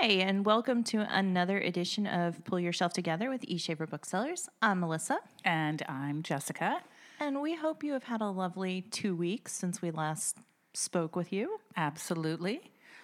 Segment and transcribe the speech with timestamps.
[0.00, 4.48] Hi, and welcome to another edition of Pull Yourself Together with eShaver Booksellers.
[4.62, 6.80] I'm Melissa, And I'm Jessica.
[7.18, 10.38] and we hope you have had a lovely two weeks since we last
[10.72, 11.60] spoke with you.
[11.76, 12.62] Absolutely.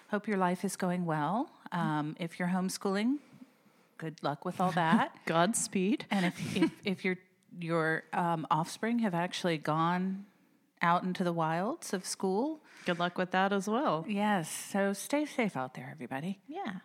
[0.09, 1.51] Hope your life is going well.
[1.71, 3.17] Um, if you're homeschooling,
[3.99, 5.11] good luck with all that.
[5.27, 6.05] Godspeed.
[6.09, 7.17] and if, if, if your,
[7.59, 10.25] your um, offspring have actually gone
[10.81, 14.05] out into the wilds of school, Good luck with that as well.
[14.07, 14.49] yes.
[14.49, 16.39] So stay safe out there, everybody.
[16.47, 16.75] Yeah.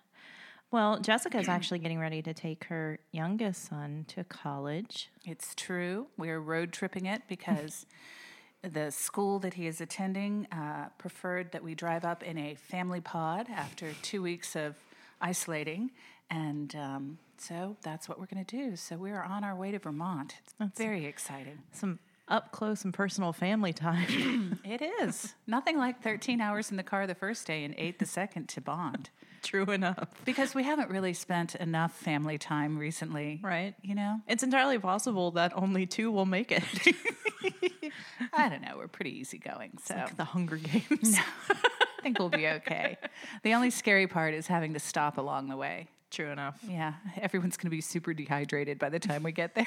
[0.73, 5.11] Well, Jessica is actually getting ready to take her youngest son to college.
[5.25, 6.07] It's true.
[6.17, 7.85] We're road tripping it because
[8.63, 13.01] the school that he is attending uh, preferred that we drive up in a family
[13.03, 14.75] pod after two weeks of
[15.21, 15.91] isolating.
[16.31, 18.75] And um, so that's what we're going to do.
[18.77, 20.37] So we're on our way to Vermont.
[20.59, 21.59] It's very exciting.
[21.73, 21.99] Some
[22.33, 24.59] up close and personal family time.
[24.65, 25.35] It is.
[25.47, 28.61] Nothing like 13 hours in the car the first day and eight the second to
[28.61, 29.11] bond.
[29.43, 30.09] True enough.
[30.25, 33.41] Because we haven't really spent enough family time recently.
[33.43, 33.75] Right.
[33.83, 34.21] You know?
[34.29, 36.63] It's entirely possible that only two will make it.
[38.33, 38.77] I don't know.
[38.79, 39.79] We're pretty easygoing.
[39.85, 39.95] So.
[39.95, 41.17] like the Hunger Games.
[41.51, 42.97] I think we'll be okay.
[43.43, 45.89] the only scary part is having to stop along the way.
[46.11, 46.59] True enough.
[46.69, 49.67] Yeah, everyone's going to be super dehydrated by the time we get there.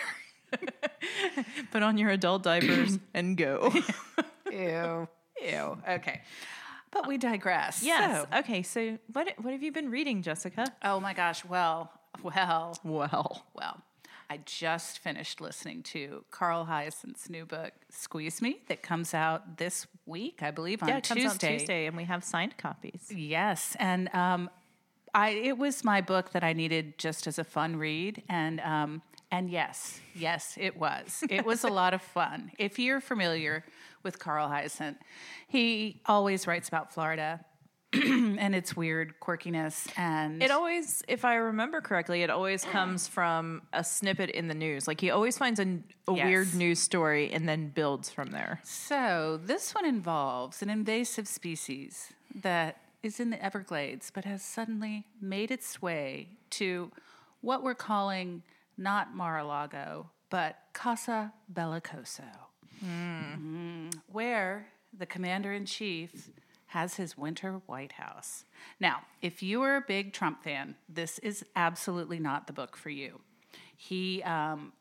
[1.71, 3.71] Put on your adult diapers and go.
[4.51, 5.07] Ew.
[5.43, 5.77] Ew.
[5.89, 6.21] Okay.
[6.91, 7.83] But we digress.
[7.83, 8.21] Yes.
[8.31, 8.61] So- Okay.
[8.63, 10.65] So, what what have you been reading, Jessica?
[10.83, 11.43] oh my gosh.
[11.45, 11.91] Well,
[12.23, 13.81] well, Well, well.
[14.27, 19.85] I just finished listening to Carl Hiaasen's new book, Squeeze Me, that comes out this
[20.07, 21.53] week, I believe, on yeah, it comes Tuesday.
[21.53, 23.11] out Tuesday, and we have signed copies.
[23.15, 24.49] Yes, and um,
[25.13, 29.03] I it was my book that I needed just as a fun read, and um,
[29.35, 31.23] and yes, yes, it was.
[31.29, 32.51] It was a lot of fun.
[32.57, 33.65] If you're familiar
[34.03, 34.95] with Carl Hiaasen,
[35.47, 37.43] he always writes about Florida
[37.93, 43.61] and its weird quirkiness, and It always, if I remember correctly, it always comes from
[43.73, 44.87] a snippet in the news.
[44.87, 46.25] Like he always finds a, a Yes.
[46.25, 48.59] weird news story and then builds from there.
[48.63, 55.05] So, this one involves an invasive species that is in the Everglades but has suddenly
[55.21, 56.91] made its way to
[57.41, 58.41] what we're calling
[58.77, 62.31] not Mar a Lago, but Casa Bellicosa,
[62.85, 66.29] Mm, where the commander in chief
[66.67, 68.43] has his winter White House.
[68.79, 72.89] Now, if you are a big Trump fan, this is absolutely not the book for
[72.89, 73.21] you.
[73.77, 74.73] He um,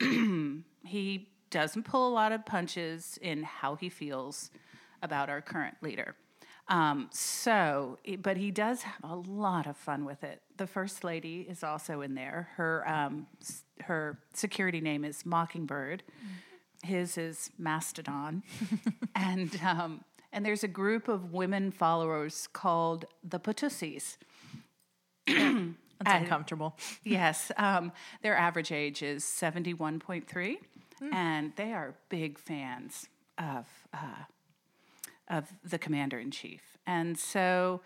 [0.84, 4.50] he doesn't pull a lot of punches in how he feels
[5.02, 6.14] about our current leader.
[6.68, 10.42] Um, so, but he does have a lot of fun with it.
[10.56, 12.50] The first lady is also in there.
[12.56, 13.26] Her um,
[13.82, 16.02] her security name is Mockingbird.
[16.82, 18.42] His is Mastodon,
[19.14, 24.16] and um, and there's a group of women followers called the Potussies.
[25.26, 26.76] That's uncomfortable.
[27.04, 27.92] Yes, um,
[28.22, 30.56] their average age is 71.3,
[31.12, 33.08] and they are big fans
[33.38, 34.24] of, uh,
[35.32, 36.60] of the commander in chief.
[36.86, 37.80] And so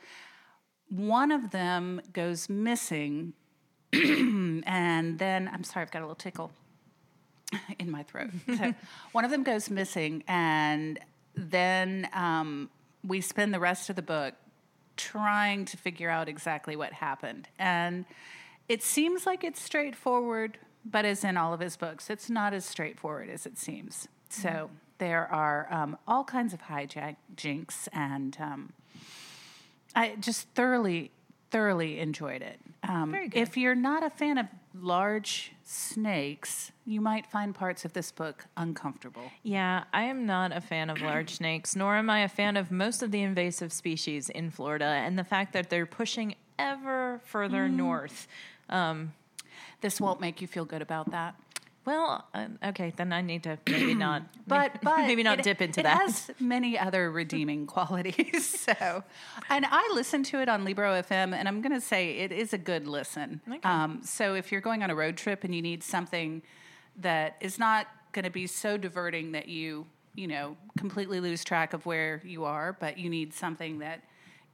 [0.89, 3.33] one of them goes missing,
[3.93, 6.51] and then, I'm sorry, I've got a little tickle
[7.79, 8.31] in my throat.
[8.59, 8.75] So
[9.13, 10.99] one of them goes missing, and
[11.35, 12.69] then um,
[13.05, 14.35] we spend the rest of the book
[14.97, 17.49] trying to figure out exactly what happened.
[17.59, 18.07] And
[18.69, 22.65] it seems like it's straightforward, but as in all of his books, it's not as
[22.65, 24.09] straightforward as it seems.
[24.31, 28.73] So there are um, all kinds of hijinks, and um,
[29.95, 31.11] I just thoroughly,
[31.51, 32.61] thoroughly enjoyed it.
[32.89, 33.41] Um, Very good.
[33.41, 38.47] If you're not a fan of large snakes, you might find parts of this book
[38.57, 39.23] uncomfortable.
[39.43, 42.71] Yeah, I am not a fan of large snakes, nor am I a fan of
[42.71, 47.69] most of the invasive species in Florida, and the fact that they're pushing ever further
[47.69, 48.29] north.
[49.81, 51.35] This won't make you feel good about that.
[51.87, 55.63] Well, uh, okay, then I need to maybe not, but but maybe not it- dip
[55.63, 56.03] into it that.
[56.03, 58.67] It has many other redeeming qualities.
[58.67, 59.05] So,
[59.49, 62.53] and I listened to it on Libro FM, and I'm going to say it is
[62.53, 63.41] a good listen.
[63.63, 66.43] Um, so if you're going on a road trip and you need something
[66.97, 71.75] that is not going to be so diverting that you you know completely lose track
[71.75, 74.03] of where you are, but you need something that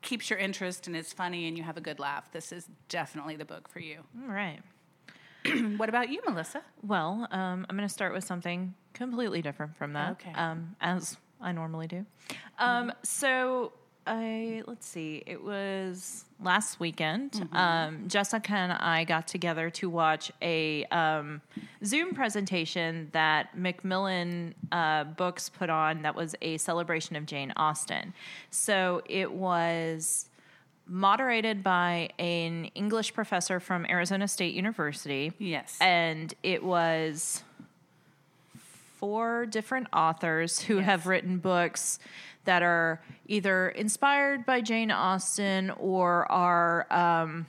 [0.03, 3.37] keeps your interest and is funny and you have a good laugh, this is definitely
[3.37, 4.01] the book for you.
[4.23, 4.61] All right.
[5.77, 6.63] what about you, Melissa?
[6.83, 10.33] Well, um, I'm going to start with something completely different from that, Okay.
[10.35, 12.07] um, as I normally do.
[12.59, 13.73] Um, so,
[14.07, 17.49] I let's see, it was last weekend.
[17.53, 21.41] Um, Jessica and I got together to watch a um,
[21.85, 26.03] Zoom presentation that Macmillan uh, Books put on.
[26.03, 28.13] That was a celebration of Jane Austen.
[28.51, 30.29] So it was
[30.87, 35.33] moderated by an English professor from Arizona State University.
[35.39, 35.79] Yes.
[35.81, 37.43] And it was
[38.99, 40.85] four different authors who Yes.
[40.87, 41.99] have written books
[42.45, 47.47] that are either inspired by Jane Austen or are um,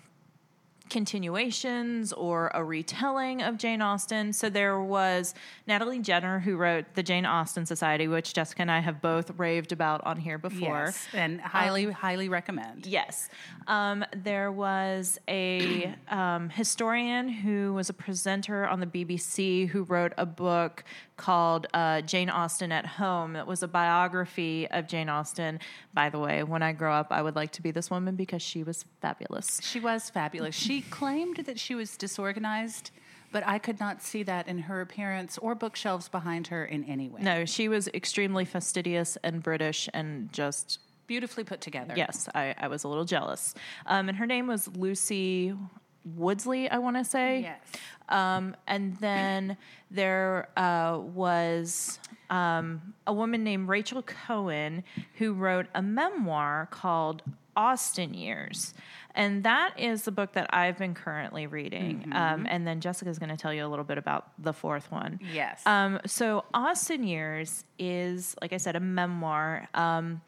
[0.94, 4.32] continuations or a retelling of Jane Austen.
[4.32, 5.34] So there was
[5.68, 9.72] Natalie Jenner who wrote the Jane Austen Society, which Jessica and I have both raved
[9.72, 10.86] about on here before.
[10.86, 12.86] Yes, and highly, highly recommend.
[12.86, 13.28] Yes.
[13.68, 20.14] Um, there was a um, historian who was a presenter on the BBC who wrote
[20.18, 20.84] a book
[21.18, 23.36] called uh, Jane Austen at Home.
[23.36, 25.60] It was a biography of Jane Austen.
[25.94, 28.42] By the way, when I grow up, I would like to be this woman because
[28.42, 29.60] she was fabulous.
[29.64, 30.56] She was fabulous.
[30.56, 32.92] She claimed that she was disorganized,
[33.32, 37.10] but I could not see that in her appearance or bookshelves behind her in any
[37.10, 37.22] way.
[37.22, 41.94] No, she was extremely fastidious and British and just Beautifully put together.
[41.98, 43.54] Yes, I, I was a little jealous.
[43.86, 45.54] Um, and her name was Lucy
[46.16, 47.42] Worsley, I want to say.
[47.42, 47.60] Yes.
[48.10, 49.58] Um, and then
[49.90, 54.84] there uh, was um, a woman named Rachel Cohen
[55.16, 57.22] who wrote a memoir called
[57.56, 58.74] Austen Years.
[59.16, 62.12] And that is the book that I've been currently reading.
[62.14, 65.20] Um, and then Jessica's going to tell you a little bit about the fourth one.
[65.32, 65.62] Yes.
[65.68, 69.70] Um, so Austen Years is, like I said, a memoir.
[69.76, 70.22] Um,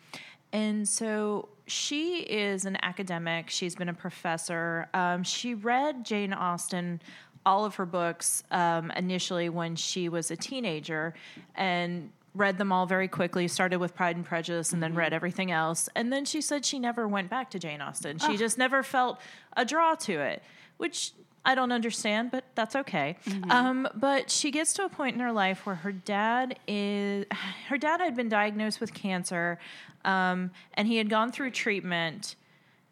[0.54, 3.50] and so she is an academic.
[3.50, 4.88] She's been a professor.
[4.94, 7.02] Um, she read Jane Austen,
[7.46, 11.14] all of her books, um, initially when she was a teenager,
[11.56, 13.48] and read them all very quickly.
[13.48, 15.90] Started with Pride and Prejudice, and then read everything else.
[15.96, 18.20] And then she said she never went back to Jane Austen.
[18.20, 19.20] She just never felt
[19.56, 20.44] a draw to it,
[20.78, 21.14] which
[21.46, 23.18] I don't understand, but that's okay.
[23.50, 27.26] Um, but she gets to a point in her life where her dad is
[27.70, 29.60] her dad had been diagnosed with cancer,
[30.04, 32.36] um, and he had gone through treatment,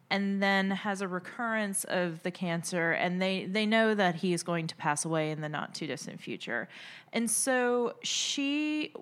[0.09, 4.44] and then has a recurrence of the cancer, and they they know that he is
[4.44, 6.69] going to pass away in the not too distant future,
[7.11, 8.94] and so she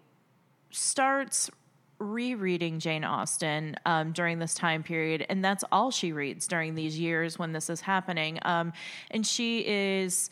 [0.70, 1.50] starts
[2.02, 7.00] rereading Jane Austen um, during this time period, and that's all she reads during these
[7.00, 8.40] years when this is happening.
[8.44, 8.74] Um,
[9.12, 10.30] and she is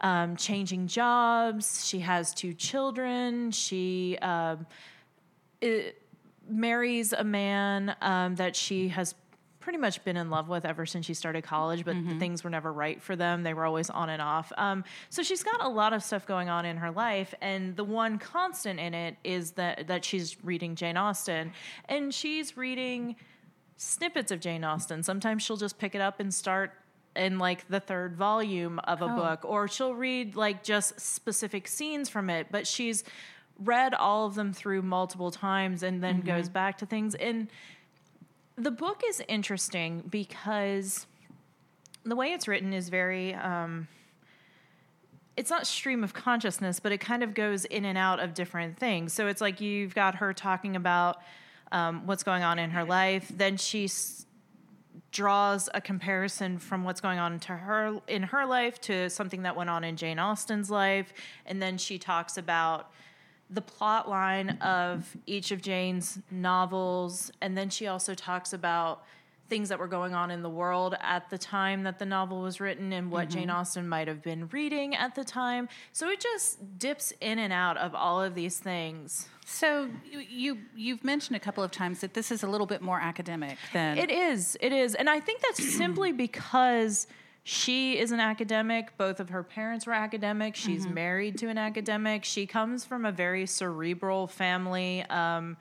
[0.00, 1.86] um, changing jobs.
[1.86, 3.50] She has two children.
[3.50, 4.18] She
[5.60, 6.02] it,
[6.48, 9.14] marries a man um, that she has
[9.62, 12.50] pretty much been in love with ever since she started college, but the things were
[12.50, 13.42] never right for them.
[13.42, 14.52] They were always on and off.
[14.58, 17.84] Um, so she's got a lot of stuff going on in her life, and the
[17.84, 21.52] one constant in it is that that she's reading Jane Austen,
[21.88, 23.16] and she's reading
[23.76, 25.02] snippets of Jane Austen.
[25.02, 26.72] Sometimes she'll just pick it up and start
[27.16, 29.16] in like the third volume of a Oh.
[29.16, 33.04] book, or she'll read like just specific scenes from it, but she's
[33.58, 37.14] read all of them through multiple times and then goes back to things.
[37.14, 37.48] And
[38.56, 41.06] the book is interesting because
[42.04, 43.88] the way it's written is very um,
[45.36, 48.78] it's not stream of consciousness but it kind of goes in and out of different
[48.78, 49.12] things.
[49.12, 51.18] So it's like you've got her talking about
[51.70, 53.30] um, what's going on in her life.
[53.34, 54.26] Then she s-
[55.10, 59.56] draws a comparison from what's going on to her in her life to something that
[59.56, 61.12] went on in Jane Austen's life.
[61.46, 62.90] And then she talks about
[63.52, 69.04] the plot line of each of Jane's novels, and then she also talks about
[69.48, 72.58] things that were going on in the world at the time that the novel was
[72.58, 73.40] written and what mm-hmm.
[73.40, 75.68] Jane Austen might have been reading at the time.
[75.92, 79.28] So it just dips in and out of all of these things.
[79.44, 82.80] So you, you you've mentioned a couple of times that this is a little bit
[82.80, 84.94] more academic than It is, it is.
[84.94, 87.06] And I think that's simply because
[87.44, 88.96] she is an academic.
[88.96, 90.54] Both of her parents were academic.
[90.54, 92.24] She's married to an academic.
[92.24, 95.02] She comes from a very cerebral family.
[95.10, 95.56] Um,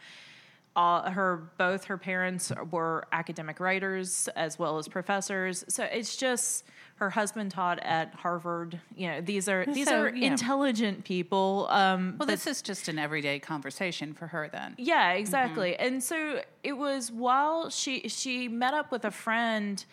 [0.74, 5.66] all her both her parents were academic writers as well as professors.
[5.68, 6.64] So it's just
[6.96, 8.80] her husband taught at Harvard.
[8.96, 10.28] You know, these are these So, are yeah.
[10.28, 11.68] intelligent people.
[11.72, 14.76] Um, Well, this is just an everyday conversation for her then.
[14.78, 15.76] yeah, exactly.
[15.76, 19.84] And so it was while she she met up with a friend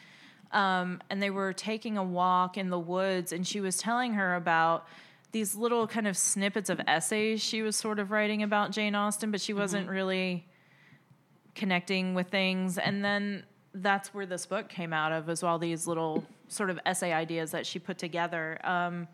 [0.53, 4.35] um, and they were taking a walk in the woods and she was telling her
[4.35, 4.87] about
[5.33, 9.31] these little kind of snippets of essays she was sort of writing about Jane Austen,
[9.31, 10.47] but she wasn't really
[11.55, 12.79] connecting with things.
[12.79, 13.43] And then
[13.75, 17.51] that's where this book came out of, as all these little sort of essay ideas
[17.51, 18.59] that she put together.
[18.65, 19.07] Um,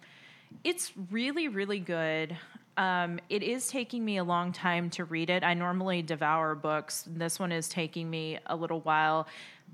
[0.63, 2.37] it's really, really good.
[2.77, 5.43] Um, it is taking me a long time to read it.
[5.43, 7.05] I normally devour books.
[7.09, 9.27] This one is taking me a little while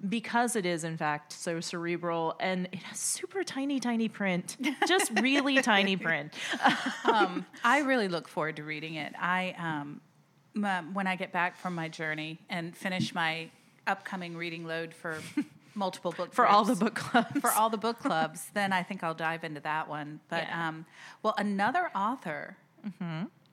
[0.08, 4.56] because it is, in fact, so cerebral and it has super tiny, tiny print.
[4.88, 6.32] Just really tiny print.
[7.04, 9.12] um, I really look forward to reading it.
[9.20, 10.00] I um,
[10.56, 13.50] m- when I get back from my journey and finish my
[13.86, 15.18] upcoming reading load for
[15.74, 17.40] multiple book for all the book clubs.
[17.40, 20.20] for all the book clubs, then I think I'll dive into that one.
[20.28, 20.68] But Yeah.
[20.68, 20.86] um,
[21.22, 22.56] well, another author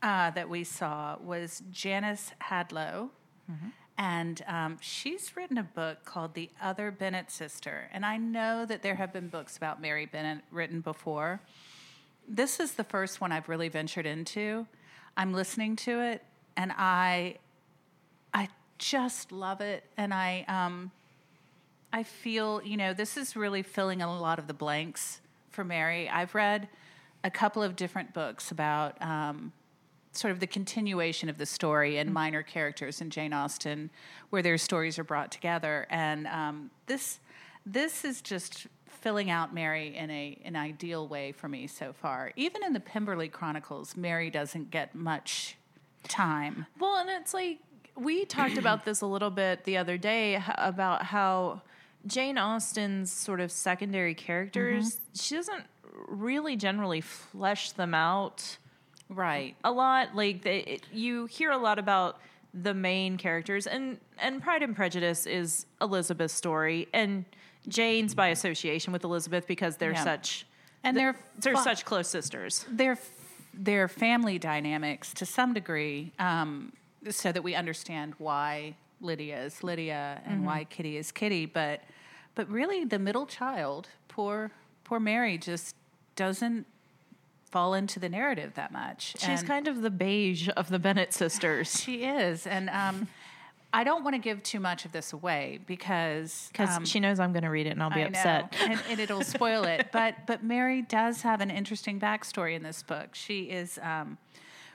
[0.01, 3.09] uh, that we saw was Janice Hadlow,
[3.97, 7.89] and um, she's written a book called The Other Bennett Sister.
[7.91, 11.41] And I know that there have been books about Mary Bennett written before.
[12.27, 14.67] This is the first one I've really ventured into.
[15.15, 16.23] I'm listening to it,
[16.55, 17.37] and I,
[18.33, 20.45] I just love it, and I.
[20.47, 20.91] Um,
[21.93, 26.09] I feel, you know, this is really filling a lot of the blanks for Mary.
[26.09, 26.67] I've read
[27.23, 29.53] a couple of different books about um,
[30.17, 33.89] sort of the continuation of the story and minor characters in Jane Austen,
[34.29, 35.87] where their stories are brought together.
[35.89, 37.19] And um, this,
[37.65, 42.31] this is just filling out Mary in a an ideal way for me so far.
[42.35, 45.55] Even in the Pemberley Chronicles, Mary doesn't get much
[46.07, 46.65] time.
[46.79, 47.59] Well, and it's like
[47.95, 51.61] we talked about this a little bit the other day about how
[52.05, 55.65] Jane Austen's sort of secondary characters, she doesn't
[56.07, 58.57] really generally flesh them out
[59.09, 59.55] Right.
[59.63, 60.15] a lot.
[60.15, 62.19] Like they, it, you hear a lot about
[62.53, 67.25] the main characters, and and Pride and Prejudice is Elizabeth's story, and
[67.67, 70.03] Jane's by association with Elizabeth because they're Yeah.
[70.03, 70.45] such
[70.83, 72.65] And they're they're fu- such close sisters.
[72.69, 72.97] their
[73.53, 76.73] their family dynamics to some degree, um,
[77.09, 81.45] so that we understand why Lydia is Lydia and why Kitty is Kitty.
[81.45, 81.81] But
[82.35, 84.51] but really, the middle child, poor
[84.83, 85.75] poor Mary, just
[86.15, 86.65] doesn't
[87.57, 89.15] fall into the narrative that much.
[89.17, 91.79] She's And- kind of the beige of the Bennett sisters.
[91.81, 93.07] she is, and um,
[93.73, 97.19] I don't want to give too much of this away because Because um, she knows
[97.19, 98.55] I'm going to read it and I'll be I upset.
[98.61, 99.87] and, and it'll spoil it.
[99.91, 103.15] But but Mary does have an interesting backstory in this book.
[103.15, 104.19] She is um,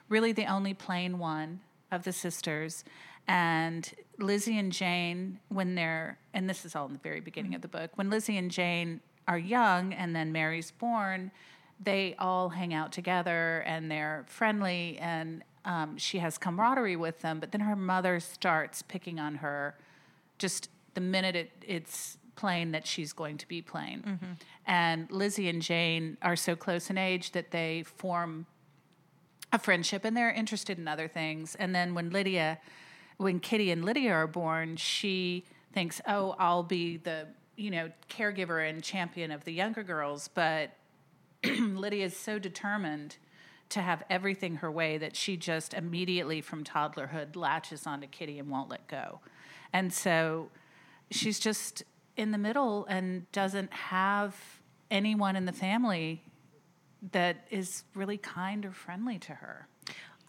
[0.09, 1.61] really the only plain one
[1.93, 2.85] of the sisters,
[3.29, 7.63] and Lizzie and Jane, when they're and this is all in the very beginning of
[7.63, 11.31] the book, when Lizzie and Jane are young, and then Mary's born,
[11.83, 15.43] they all hang out together and they're friendly and.
[15.65, 19.77] Um, she has camaraderie with them, but then her mother starts picking on her
[20.37, 24.03] just the minute it, it's plain that she's going to be plain.
[24.67, 28.47] And Lizzie and Jane are so close in age that they form
[29.53, 31.55] a friendship and they're interested in other things.
[31.55, 32.59] And then when Lydia,
[33.19, 38.69] when Kitty and Lydia are born, she thinks, oh, I'll be the, you know, caregiver
[38.69, 40.29] and champion of the younger girls.
[40.35, 40.73] But
[41.59, 43.17] Lydia is so determined
[43.71, 48.51] to have everything her way that she just immediately from toddlerhood latches onto Kitty and
[48.51, 49.21] won't let go.
[49.73, 50.51] And so
[51.11, 51.83] she's just
[52.17, 54.37] in the middle and doesn't have
[54.91, 56.23] anyone in the family
[57.13, 59.67] that is really kind or friendly to her.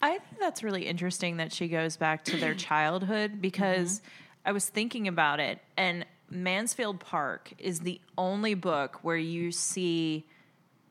[0.01, 4.07] I think that's really interesting that she goes back to their childhood because mm-hmm.
[4.49, 10.25] I was thinking about it, and Mansfield Park is the only book where you see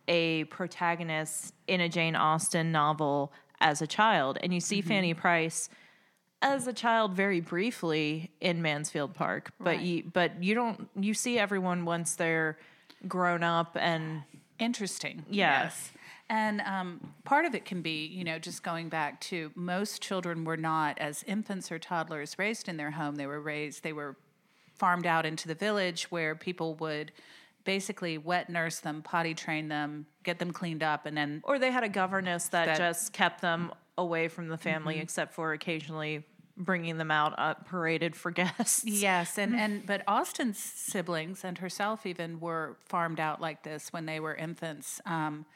[0.09, 5.69] a protagonist in a Jane Austen novel as a child, and you see Fanny Price
[6.41, 9.81] as a child very briefly in Mansfield Park, but Right.
[9.81, 12.59] you but you don't you see everyone once they're
[13.07, 14.23] grown up and
[14.59, 15.25] Interesting.
[15.29, 15.65] Yeah.
[15.65, 15.91] Yes.
[16.31, 20.45] And um, part of it can be, you know, just going back to most children
[20.45, 23.17] were not, as infants or toddlers, raised in their home.
[23.17, 24.17] They were raised, they were
[24.77, 27.11] farmed out into the village where people would
[27.65, 31.71] basically wet nurse them, potty train them, get them cleaned up, and then or they
[31.71, 36.25] had a governess that, That- just kept them away from the family except for occasionally
[36.57, 42.05] bringing them out uh, paraded for guests Yes, and, and but Austen's siblings and herself
[42.07, 45.01] even were farmed out like this when they were infants.
[45.07, 45.47] Um,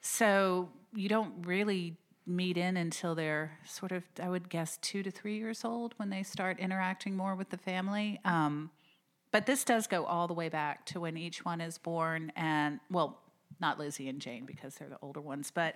[0.00, 1.96] so you don't really
[2.26, 6.10] meet in until they're sort of, I would guess, two to three years old when
[6.10, 8.20] they start interacting more with the family.
[8.24, 8.70] Um,
[9.34, 12.78] but this does go all the way back to when each one is born, and
[12.88, 13.18] well,
[13.60, 15.74] not Lizzie and Jane because they're the older ones, but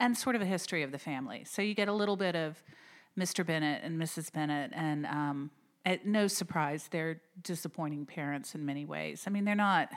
[0.00, 1.44] and sort of a history of the family.
[1.44, 2.60] So you get a little bit of
[3.16, 3.46] Mr.
[3.46, 4.32] Bennett and Mrs.
[4.32, 5.52] Bennett, and um,
[5.84, 9.22] at no surprise, they're disappointing parents in many ways.
[9.28, 9.88] I mean, they're not,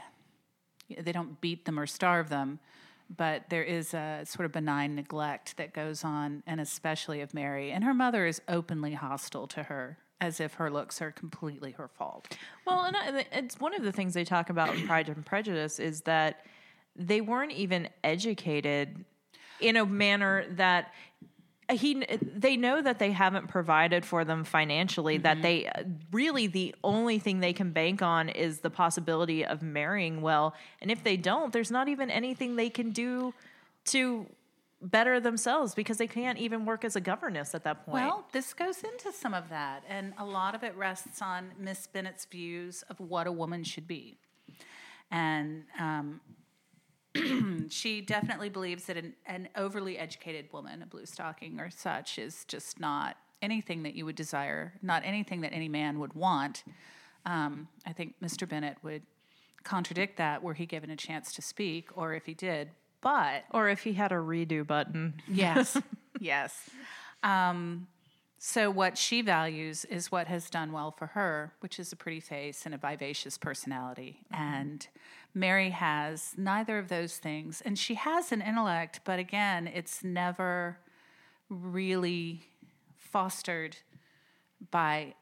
[0.96, 2.60] they don't beat them or starve them,
[3.18, 7.72] but there is a sort of benign neglect that goes on, and especially of Mary.
[7.72, 11.88] And her mother is openly hostile to her, as if her looks are completely her
[11.88, 12.38] fault.
[12.66, 15.80] well and I, it's one of the things they talk about in pride and prejudice
[15.80, 16.46] is that
[16.96, 19.06] they weren't even educated
[19.60, 20.94] in a manner that
[21.72, 25.44] he they know that they haven't provided for them financially that mm-hmm.
[25.44, 25.72] they
[26.12, 30.90] really the only thing they can bank on is the possibility of marrying well and
[30.90, 33.34] if they don't there's not even anything they can do
[33.86, 34.26] to
[34.82, 38.06] better themselves because they can't even work as a governess at that point.
[38.06, 41.88] Well, this goes into some of that, and a lot of it rests on Miss
[41.88, 44.18] Bennett's views of what a woman should be.
[45.12, 46.22] And um,
[47.70, 52.46] she definitely believes that an, an overly educated woman, a blue stocking or such, is
[52.48, 56.64] just not anything that you would desire, not anything that any man would want.
[57.26, 58.48] Um, I think Mr.
[58.48, 59.04] Bennett would
[59.64, 62.70] contradict that were he given a chance to speak, or if he did.
[63.02, 65.22] But or if he had a redo button.
[65.28, 65.78] Yes,
[66.20, 66.70] yes.
[67.24, 67.88] Um,
[68.38, 72.22] so what she values is what has done well for her, which is a pretty
[72.22, 74.22] face and a vivacious personality.
[74.32, 74.88] And
[75.34, 80.80] Mary has neither of those things, and she has an intellect, but again, it's never
[81.50, 82.44] really
[82.96, 83.76] fostered
[84.72, 85.16] by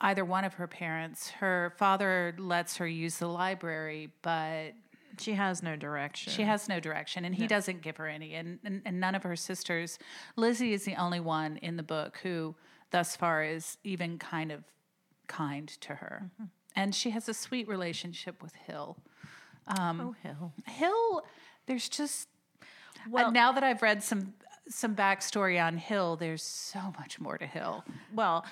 [0.00, 1.30] either one of her parents.
[1.30, 4.72] Her father lets her use the library, but
[5.20, 6.32] She has no direction.
[6.32, 8.34] she has no direction, and he doesn't give her any.
[8.34, 9.98] And, and, and none of her sisters.
[10.36, 12.54] Lizzie is the only one in the book who,
[12.90, 14.64] thus far, is even kind of
[15.26, 16.30] kind to her.
[16.76, 18.96] And she has a sweet relationship with Hill.
[19.78, 20.52] oh Hill.
[20.66, 21.22] Hill,
[21.66, 22.28] there's just
[23.10, 24.34] Well- now that I've read some
[24.70, 27.84] some backstory on Hill, there's so much more to Hill.
[28.14, 28.44] Well,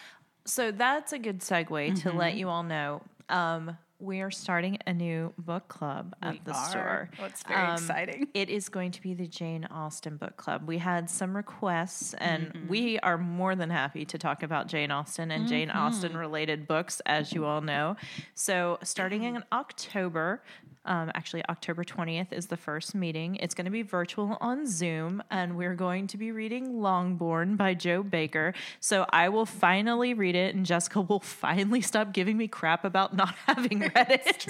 [0.46, 2.38] so that's a good segue to let Mm-hmm.
[2.38, 3.02] you all know.
[3.28, 6.68] Um, we are starting a new book club at We the are.
[6.70, 7.10] store.
[7.18, 8.28] Well, it's very exciting.
[8.34, 10.66] It is going to be the Jane Austen book club.
[10.66, 12.68] We had some requests, and Mm-hmm.
[12.68, 15.78] we are more than happy to talk about Jane Austen and Jane Mm-hmm.
[15.78, 17.96] Austen related books, as you all know.
[18.34, 20.42] So, starting in October,
[20.84, 23.34] um, actually, October 20th is the first meeting.
[23.36, 27.74] It's going to be virtual on Zoom, and we're going to be reading Longbourn by
[27.74, 28.54] Jo Baker.
[28.78, 33.16] So I will finally read it, and Jessica will finally stop giving me crap about
[33.16, 34.46] not having read it.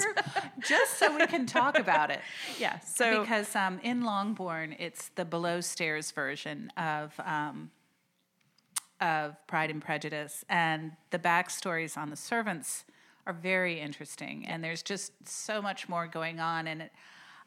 [0.67, 2.19] Just so we can talk about it.
[2.59, 2.79] yeah.
[2.79, 7.71] So because um, in Longbourn, it's the below stairs version of um,
[8.99, 12.85] of Pride and Prejudice, and the backstories on the servants
[13.27, 14.45] are very interesting.
[14.47, 16.65] And there's just so much more going on.
[16.67, 16.91] And it,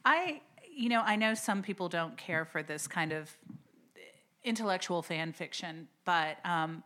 [0.05, 0.43] I,
[0.73, 3.35] you know, I know some people don't care for this kind of
[4.45, 6.85] intellectual fan fiction, but um,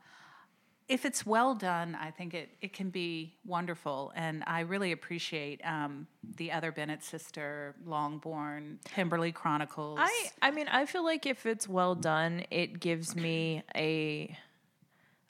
[0.89, 4.13] if it's well done, I think it, it can be wonderful.
[4.15, 9.99] And I really appreciate um, the other Bennett sister, Longbourn, Pemberley Chronicles.
[10.01, 14.37] I I mean I feel like if it's well done, it gives me a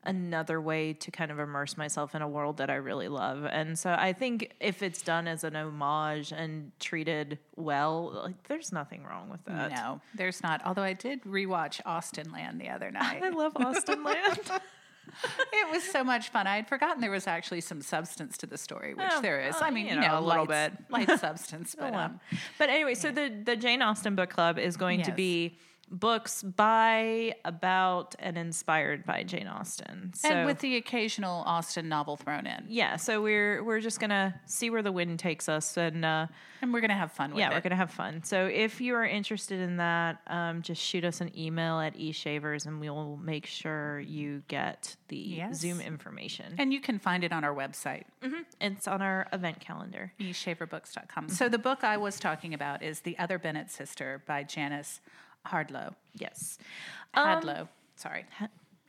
[0.07, 3.45] another way to kind of immerse myself in a world that I really love.
[3.45, 8.71] And so I think if it's done as an homage and treated well, like there's
[8.71, 9.71] nothing wrong with that.
[9.73, 10.61] no, there's not.
[10.65, 13.23] Although I did rewatch Austenland the other night.
[13.23, 14.61] I love Austenland.
[15.53, 16.47] it was so much fun.
[16.47, 19.55] I had forgotten there was actually some substance to the story, which Oh, there is.
[19.57, 21.09] uh, I mean, you you know, know, a little light, bit.
[21.09, 22.21] light substance, but um,
[22.59, 25.59] but anyway, so the the Jane Austen book club is going to be
[25.91, 30.13] books by, about, and inspired by Jane Austen.
[30.15, 34.41] So and with the occasional Austen novel thrown in, yeah, so we're we're just gonna
[34.47, 36.27] see where the wind takes us, and uh,
[36.63, 37.55] and we're gonna have fun with yeah, it.
[37.55, 38.23] we're gonna have fun.
[38.23, 42.67] So if you are interested in that, um, just shoot us an email at eshavers,
[42.67, 45.59] and we'll make sure you get the Yes.
[45.61, 46.55] Zoom information.
[46.59, 48.05] and you can find it on our website.
[48.61, 50.13] It's on our event calendar.
[50.21, 51.29] eshaverbooks.com.
[51.29, 55.01] So the book I was talking about is The Other Bennett Sister by Janice
[55.47, 55.95] Hardlow.
[56.15, 56.59] Yes,
[57.15, 57.69] um, Hadlow.
[57.97, 58.25] Sorry.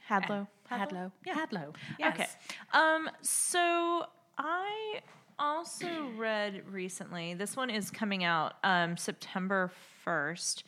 [0.10, 0.48] Hadlow.
[0.72, 1.12] Hadlow.
[1.26, 1.34] Yeah.
[1.46, 1.76] Hadlow.
[2.00, 2.14] Yes.
[2.16, 2.28] Okay.
[2.74, 4.06] Um, so
[4.38, 5.02] I
[5.38, 5.88] also
[6.18, 9.72] read recently, this one is coming out um, September
[10.06, 10.64] 1st.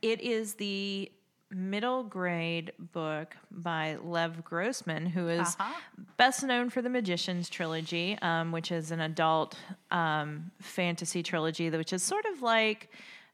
[0.00, 1.10] It is the
[1.50, 5.72] middle grade book by Lev Grossman, who is Uh-huh.
[6.16, 9.56] best known for the Magician's trilogy, um, which is an adult
[9.90, 12.90] um, fantasy trilogy, which is sort of like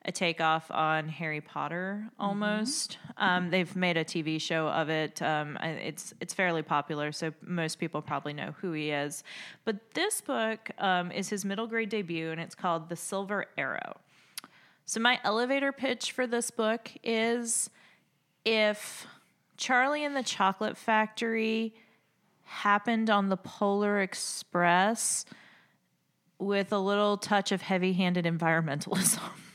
[0.08, 2.96] a takeoff on Harry Potter almost.
[3.18, 5.20] Um, they've made a TV show of it.
[5.20, 9.22] Um, it's it's fairly popular, so most people probably know who he is.
[9.66, 13.98] But this book um, is his middle grade debut, and it's called The Silver Arrow.
[14.86, 17.68] So my elevator pitch for this book is
[18.46, 19.06] if
[19.58, 21.74] Charlie and the Chocolate Factory
[22.44, 25.26] happened on the Polar Express
[26.38, 29.20] with a little touch of heavy-handed environmentalism.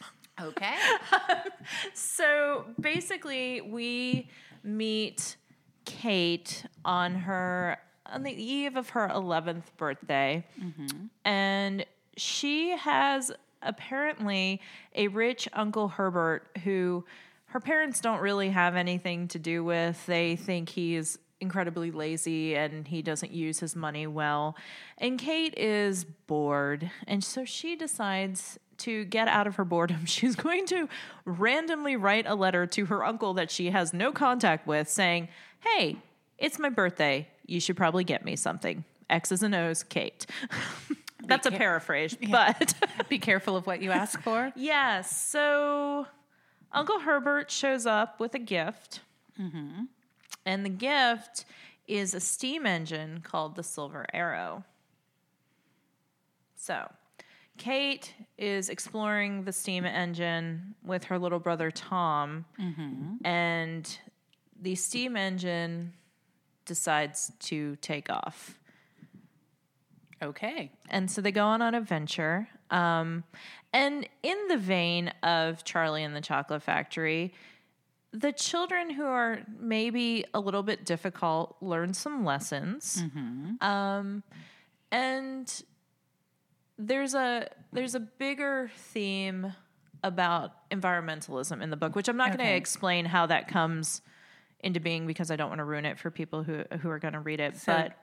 [0.43, 0.75] Okay.
[1.93, 4.29] So basically, we
[4.63, 5.37] meet
[5.85, 11.05] Kate on her on the eve of her 11th birthday, mm-hmm.
[11.23, 11.85] and
[12.17, 14.61] she has apparently
[14.93, 17.05] a rich uncle Herbert who
[17.45, 20.05] her parents don't really have anything to do with.
[20.05, 24.55] They think he's incredibly lazy and he doesn't use his money well.
[24.97, 26.89] And Kate is bored.
[27.05, 30.05] And so she decides to get out of her boredom.
[30.05, 30.87] She's going to
[31.25, 35.97] randomly write a letter to her uncle that she has no contact with saying, Hey,
[36.37, 37.27] it's my birthday.
[37.45, 38.83] You should probably get me something.
[39.09, 40.25] X's and O's, Kate.
[41.25, 42.73] That's a paraphrase, but
[43.09, 44.51] Be careful of what you ask for.
[44.55, 45.15] yes.
[45.15, 46.07] So
[46.71, 49.01] Uncle Herbert shows up with a gift.
[49.39, 49.83] Mm-hmm.
[50.45, 51.45] And the gift
[51.87, 54.65] is a steam engine called the Silver Arrow.
[56.55, 56.91] So
[57.57, 62.45] Kate is exploring the steam engine with her little brother Tom.
[63.23, 63.97] And
[64.61, 65.93] the steam engine
[66.65, 68.59] decides to take off.
[70.21, 70.71] Okay.
[70.89, 72.47] And so they go on an adventure.
[72.71, 73.23] Um,
[73.71, 77.33] and in the vein of Charlie and the Chocolate Factory,
[78.11, 83.03] the children who are maybe a little bit difficult learn some lessons.
[83.61, 84.23] Um,
[84.91, 85.63] and
[86.87, 89.53] there's a there's a bigger theme
[90.03, 94.01] about environmentalism in the book, which I'm not going to explain how that comes
[94.59, 97.13] into being because I don't want to ruin it for people who who are going
[97.13, 97.55] to read it.
[97.65, 97.93] but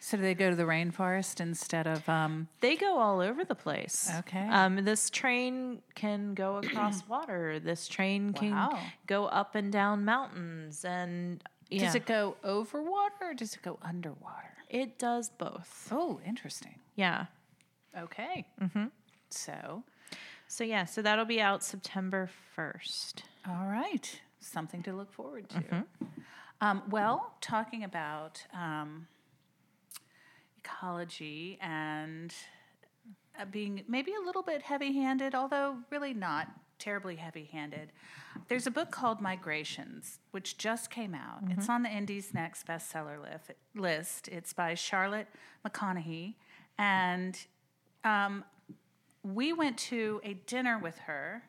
[0.00, 3.54] So do they go to the rainforest instead of um They go all over the
[3.54, 4.10] place.
[4.20, 4.46] Okay.
[4.48, 7.60] Um, this train can go across water.
[7.60, 8.82] This train can Wow.
[9.06, 13.62] go up and down mountains, and yeah, does it go over water or does it
[13.62, 14.50] go underwater?
[14.68, 15.88] it does both.
[15.92, 16.80] Oh, interesting.
[16.96, 17.26] Yeah.
[17.98, 18.46] Okay.
[18.60, 18.84] Mm-hmm.
[19.30, 19.82] So,
[20.48, 23.24] So yeah, so that'll be out September first.
[23.48, 24.20] all right.
[24.40, 25.84] Something to look forward to.
[26.60, 29.06] Um, well, talking about um,
[30.58, 32.34] ecology and
[33.40, 37.90] uh, being maybe a little bit heavy handed, although really not terribly heavy handed.
[38.48, 41.40] There's a book called Migrations, which just came out.
[41.50, 43.16] It's on the Indies Next bestseller
[43.74, 44.28] list.
[44.28, 45.28] It's by Charlotte
[45.66, 46.34] McConaghy.
[46.76, 47.38] And
[48.04, 48.44] um,
[49.22, 51.42] we went to a dinner with her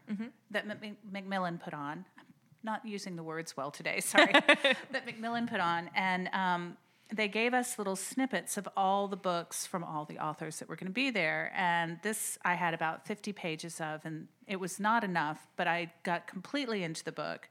[0.51, 2.05] that Mc- Macmillan put on.
[2.17, 2.25] I'm
[2.63, 4.31] not using the words well today, sorry.
[4.91, 5.89] that Macmillan put on.
[5.93, 6.77] And um,
[7.13, 10.75] they gave us little snippets of all the books from all the authors that were
[10.75, 11.51] going to be there.
[11.55, 15.91] And this I had about 50 pages of, and it was not enough, but I
[16.03, 17.49] got completely into the book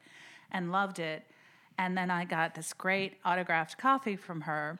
[0.51, 1.25] and loved it.
[1.77, 4.79] And then I got this great autographed copy from her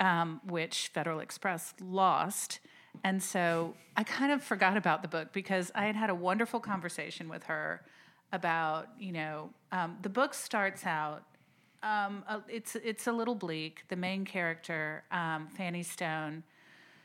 [0.00, 2.60] um, which Federal Express lost.
[3.04, 6.60] And so I kind of forgot about the book because I had had a wonderful
[6.60, 7.82] conversation with her
[8.32, 11.22] about, you know, um, the book starts out.
[11.82, 13.84] Um, uh, it's it's a little bleak.
[13.88, 16.42] The main character, um, Franny Stone,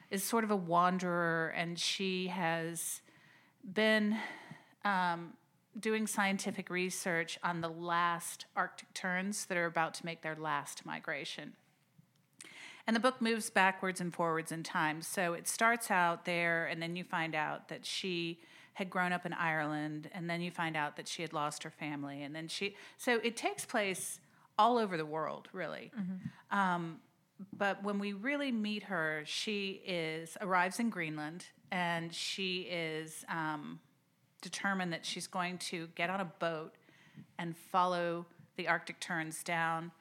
[0.09, 3.01] is sort of a wanderer, and she has
[3.73, 4.17] been
[4.83, 5.33] um,
[5.79, 10.85] doing scientific research on the last Arctic terns that are about to make their last
[10.85, 11.53] migration.
[12.91, 15.01] And the book moves backwards and forwards in time.
[15.01, 18.41] So it starts out there, and then you find out that she
[18.73, 21.69] had grown up in Ireland, and then you find out that she had lost her
[21.69, 22.75] family, and then she.
[22.97, 24.19] So it takes place
[24.59, 25.93] all over the world, really.
[26.51, 26.99] Um,
[27.57, 33.79] but when we really meet her, she is arrives in Greenland, and she is um,
[34.41, 36.73] determined that she's going to get on a boat
[37.39, 38.25] and follow
[38.57, 39.93] the Arctic terns down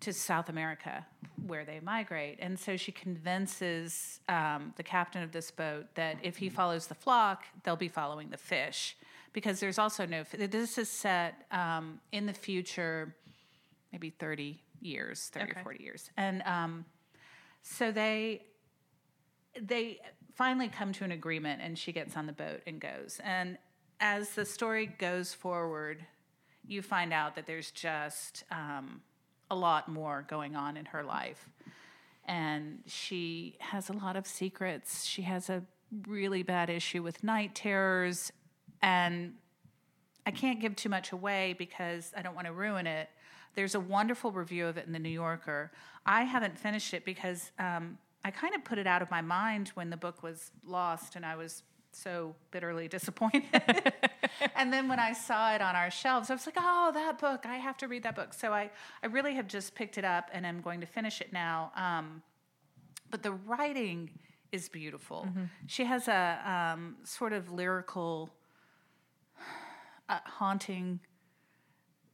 [0.00, 1.06] to South America
[1.46, 2.38] where they migrate.
[2.40, 6.94] And so she convinces um, the captain of this boat that if he follows the
[6.94, 8.96] flock, they'll be following the fish.
[9.32, 13.14] Because there's also no, this is set um, in the future,
[13.92, 15.60] maybe 30 years, 30 Okay.
[15.60, 16.10] or 40 years.
[16.16, 16.84] And um,
[17.62, 18.42] so they,
[19.60, 20.00] they
[20.34, 23.20] finally come to an agreement and she gets on the boat and goes.
[23.22, 23.58] And
[24.00, 26.04] as the story goes forward,
[26.66, 29.00] you find out that there's just um,
[29.50, 31.48] a lot more going on in her life.
[32.26, 35.04] And she has a lot of secrets.
[35.04, 35.62] She has a
[36.06, 38.32] really bad issue with night terrors.
[38.82, 39.34] And
[40.26, 43.08] I can't give too much away because I don't want to ruin it.
[43.54, 45.72] There's a wonderful review of it in the New Yorker.
[46.06, 49.68] I haven't finished it because um, I kind of put it out of my mind
[49.74, 53.92] when the book was lost and I was so bitterly disappointed.
[54.56, 57.44] and then when I saw it on our shelves, I was like, oh, that book,
[57.46, 58.34] I have to read that book.
[58.34, 58.70] So I,
[59.02, 61.72] I really have just picked it up and I'm going to finish it now.
[61.76, 62.22] Um,
[63.10, 64.10] but the writing
[64.52, 65.28] is beautiful.
[65.66, 68.30] She has a um, sort of lyrical,
[70.08, 71.00] uh, haunting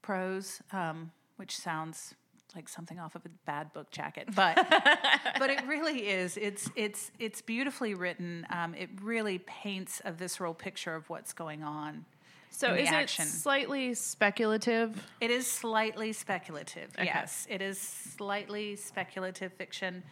[0.02, 2.14] prose, um, which sounds
[2.56, 4.56] like something off of a bad book jacket, but
[5.38, 6.36] but it really is.
[6.36, 8.46] It's it's it's beautifully written.
[8.50, 12.04] Um, it really paints a visceral picture of what's going on.
[12.50, 13.26] So in the is action.
[13.26, 15.06] it slightly speculative?
[15.20, 16.90] It is slightly speculative.
[16.98, 20.02] Yes, it is slightly speculative fiction.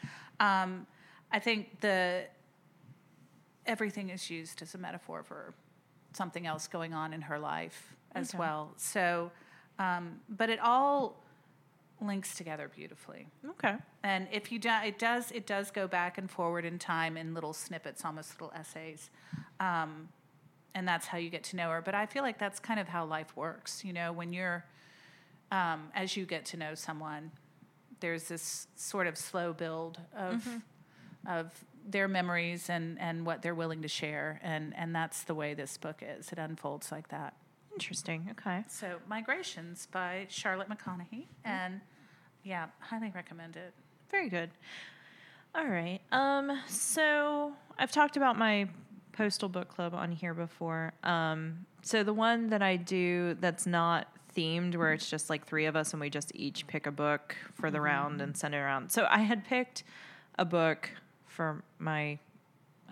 [0.40, 0.87] Um,
[1.33, 2.24] I think the
[3.66, 5.54] everything is used as a metaphor for
[6.12, 8.38] something else going on in her life as Okay.
[8.38, 8.72] well.
[8.76, 9.30] So,
[9.78, 11.23] um, but it all
[12.06, 13.28] links together beautifully.
[13.50, 13.76] Okay.
[14.02, 17.34] And if you do, it does it does go back and forward in time in
[17.34, 19.10] little snippets, almost little essays,
[19.60, 20.08] um,
[20.74, 21.80] and that's how you get to know her.
[21.82, 23.84] But I feel like that's kind of how life works.
[23.84, 24.64] You know, when you're
[25.50, 27.30] um, as you get to know someone,
[28.00, 30.46] there's this sort of slow build of
[31.26, 35.54] of their memories and and what they're willing to share, and and that's the way
[35.54, 36.32] this book is.
[36.32, 37.34] It unfolds like that.
[37.74, 38.28] Interesting.
[38.30, 38.64] Okay.
[38.68, 41.80] So, Migrations by Charlotte McConaghy, and
[42.44, 43.72] yeah, highly recommend it.
[44.11, 44.50] Very good.
[45.54, 46.00] All right.
[46.12, 48.68] Um, so I've talked about my
[49.12, 50.92] postal book club on here before.
[51.02, 55.66] Um, so the one that I do that's not themed, where it's just like three
[55.66, 58.59] of us and we just each pick a book for the round and send it
[58.59, 58.90] around.
[58.90, 59.85] So I had picked
[60.38, 60.90] a book
[61.26, 62.18] for my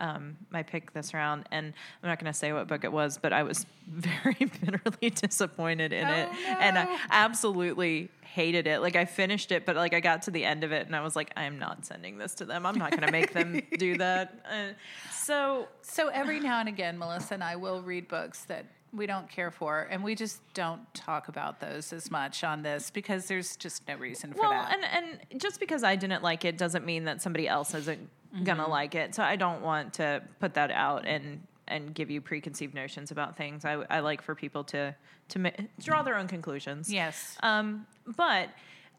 [0.00, 3.18] um, my pick this round, and I'm not going to say what book it was,
[3.18, 8.80] but I was very bitterly disappointed in it, Oh, and I absolutely hated it.
[8.80, 11.02] Like I finished it, but like I got to the end of it, and I
[11.02, 12.64] was like, I am not sending this to them.
[12.66, 14.44] I'm not going to make them do that.
[14.50, 14.72] Uh,
[15.12, 19.28] so So every now and again, Melissa and I will read books that we don't
[19.28, 23.56] care for, and we just don't talk about those as much on this because there's
[23.56, 24.76] just no reason for well, that.
[24.94, 28.08] and and just because I didn't like it doesn't mean that somebody else isn't
[28.44, 28.70] gonna Mm-hmm.
[28.70, 29.14] like it.
[29.14, 33.36] So I don't want to put that out and and give you preconceived notions about
[33.36, 33.64] things.
[33.64, 34.94] I, I like for people to
[35.28, 35.50] to ma-
[35.80, 36.92] draw their own conclusions.
[36.92, 37.36] yes.
[37.42, 38.50] Um, but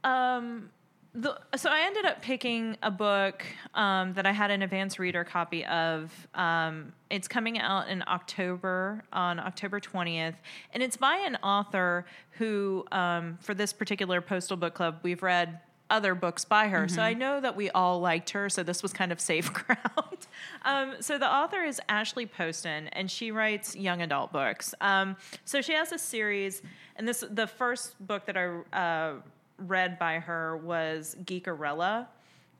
[0.04, 0.70] um,
[1.16, 3.46] the so I ended up picking a book
[3.76, 6.12] um, that I had an advanced reader copy of.
[6.34, 10.36] Um, it's coming out in October on October twentieth,
[10.74, 15.60] and it's by an author who, um, for this particular postal book club, we've read
[15.90, 16.88] other books by her.
[16.88, 18.50] So I know that we all liked her.
[18.50, 20.28] So this was kind of safe ground.
[20.64, 24.74] um, so the author is Ashley Poston, and she writes young adult books.
[24.82, 26.64] Um, so she has a series,
[26.96, 29.14] and this the first book that I uh,
[29.58, 32.08] read by her was Geekerella.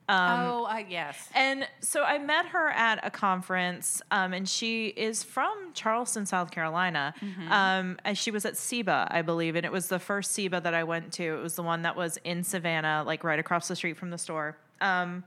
[0.06, 1.30] oh, I yes.
[1.34, 6.50] And so I met her at a conference, um, and she is from Charleston, South
[6.50, 7.14] Carolina.
[7.50, 10.74] Um, and she was at SIBA, I believe, and it was the first SIBA that
[10.74, 11.38] I went to.
[11.38, 14.18] It was the one that was in Savannah, like right across the street from the
[14.18, 14.58] store.
[14.82, 15.24] Um,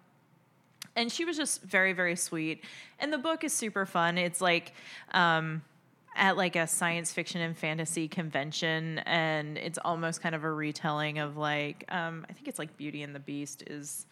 [0.95, 2.63] and she was just very, very sweet.
[2.99, 4.17] And the book is super fun.
[4.17, 4.73] It's like,
[5.11, 5.63] um,
[6.17, 11.19] at like a science fiction and fantasy convention and it's almost kind of a retelling
[11.19, 14.05] of like um, i think it's like beauty and the beast is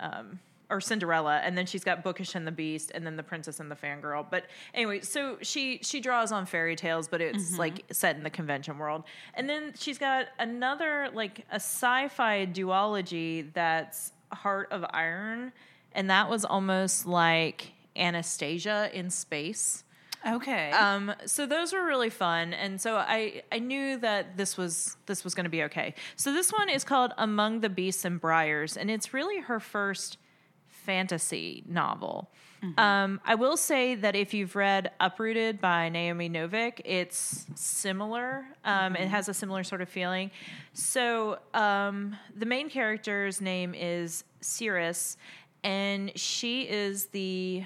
[0.00, 0.38] um,
[0.70, 3.70] or cinderella and then she's got bookish and the beast and then the princess and
[3.70, 4.26] the fangirl.
[4.28, 8.30] But anyway so she she draws on fairy tales but it's like set in the
[8.30, 9.04] convention world.
[9.34, 15.52] And then she's got another like a sci-fi duology that's heart of iron
[15.92, 19.84] and that was almost like anastasia in space
[20.26, 20.70] Okay.
[20.72, 25.24] um, so those were really fun, and so I I knew that this was this
[25.24, 25.94] was going to be okay.
[26.16, 30.18] So this one is called Among the Beasts and Briars, and it's really her first
[30.66, 32.30] fantasy novel.
[32.76, 38.44] Um, I will say that if you've read Uprooted by Naomi Novik, it's similar.
[38.64, 40.32] Um, It has a similar sort of feeling.
[40.72, 45.16] So um, the main character's name is Cerys,
[45.62, 47.62] and she is the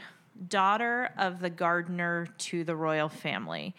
[0.49, 3.75] daughter of the gardener to the royal family.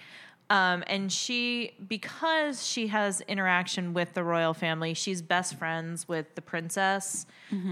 [0.49, 6.35] Um, and she, because she has interaction with the royal family, she's best friends with
[6.35, 7.25] the princess,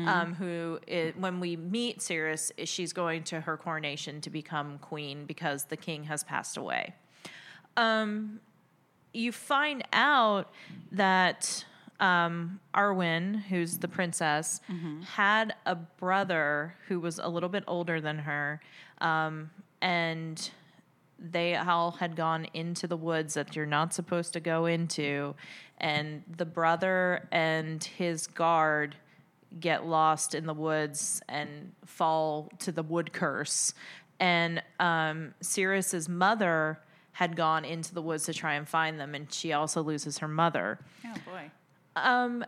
[0.07, 0.79] um, who,
[1.17, 6.05] when we meet Cerys, she's going to her coronation to become queen because the king
[6.05, 6.95] has passed away.
[7.77, 8.39] Um,
[9.13, 10.51] you find out
[10.93, 11.65] that
[12.01, 14.59] um, Arwen, who's the princess,
[15.05, 18.59] had a brother who was a little bit older than her,
[18.99, 20.49] um, and
[21.19, 25.35] they all had gone into the woods that you're not supposed to go into,
[25.77, 28.95] and the brother and his guard
[29.59, 33.73] get lost in the woods and fall to the wood curse.
[34.19, 36.79] And um, Cerys's mother
[37.13, 40.27] had gone into the woods to try and find them, and she also loses her
[40.27, 40.79] mother.
[41.05, 41.51] oh boy.
[41.95, 42.45] Um,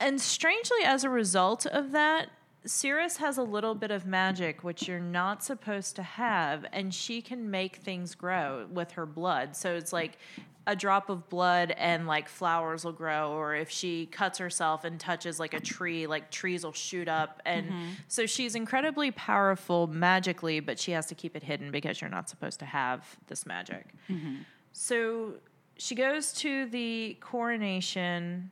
[0.00, 2.28] and strangely, as a result of that,
[2.66, 7.22] Cerys has a little bit of magic, which you're not supposed to have, and she
[7.22, 9.56] can make things grow with her blood.
[9.56, 10.18] So it's like
[10.66, 15.00] a drop of blood and like flowers will grow, or if she cuts herself and
[15.00, 17.40] touches like a tree, like trees will shoot up.
[17.46, 17.88] And mm-hmm.
[18.06, 22.28] so she's incredibly powerful magically, but she has to keep it hidden because you're not
[22.28, 23.86] supposed to have this magic.
[24.10, 24.36] Mm-hmm.
[24.72, 25.34] so
[25.78, 28.50] she goes to the coronation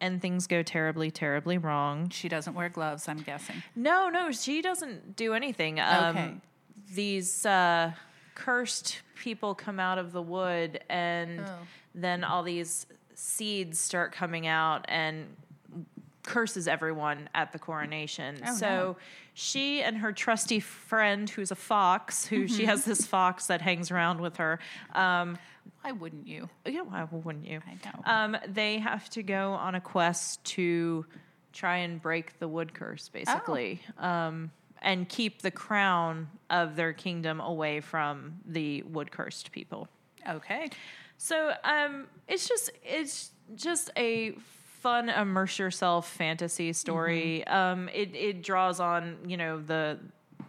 [0.00, 2.10] and things go terribly, terribly wrong.
[2.10, 3.62] She doesn't wear gloves, I'm guessing.
[3.74, 5.80] No, no, she doesn't do anything.
[5.80, 6.34] Um, Okay.
[6.94, 7.92] These uh,
[8.34, 11.58] cursed people come out of the wood, and Oh.
[11.94, 15.34] then all these seeds start coming out and
[16.22, 18.38] curses everyone at the coronation.
[18.46, 18.96] Oh, so no.
[19.38, 22.70] She and her trusty friend, who's a fox, who she Mm-hmm.
[22.70, 24.58] has this fox that hangs around with her.
[24.94, 25.38] Um,
[25.82, 26.48] Why wouldn't you?
[26.64, 27.60] yeah, why wouldn't you?
[27.66, 28.02] I know.
[28.06, 31.04] Um, they have to go on a quest to
[31.52, 37.40] try and break the wood curse, basically, um, and keep the crown of their kingdom
[37.40, 39.86] away from the wood cursed people.
[40.26, 40.70] Okay.
[41.18, 44.34] So um, it's just it's just a
[44.80, 47.44] fun immerse yourself fantasy story.
[47.46, 47.56] Mm-hmm.
[47.56, 49.98] Um, it it draws on you know the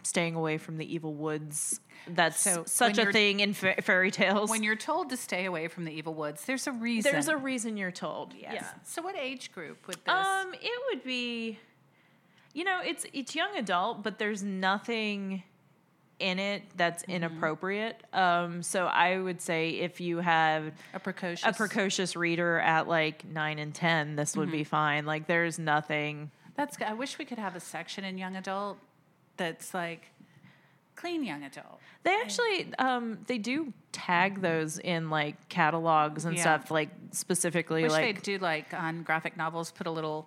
[0.02, 1.80] staying away from the evil woods.
[2.06, 4.48] That's So such a thing in fa- fairy tales.
[4.48, 7.12] When you're told to stay away from the evil woods, there's a reason.
[7.12, 8.32] There's a reason you're told.
[8.34, 8.52] yes.
[8.54, 8.66] Yeah.
[8.84, 10.14] So what age group would this?
[10.14, 11.58] Um, it would be,
[12.54, 15.42] you know, it's it's young adult, but there's nothing
[16.18, 17.12] in it that's Mm-hmm.
[17.12, 18.02] inappropriate.
[18.12, 21.44] Um, so I would say if you have a precocious.
[21.48, 24.56] a precocious reader at like nine and ten, this would Mm-hmm.
[24.58, 25.06] be fine.
[25.06, 26.30] Like there's nothing.
[26.56, 26.76] That's.
[26.76, 26.88] good.
[26.88, 28.78] I wish we could have a section in young adult
[29.36, 30.10] that's like
[30.96, 31.78] clean young adult.
[32.02, 36.42] They actually um, they do tag those in like catalogs and Yeah.
[36.42, 40.26] stuff, like specifically Wish like they'd do like on graphic novels, put a little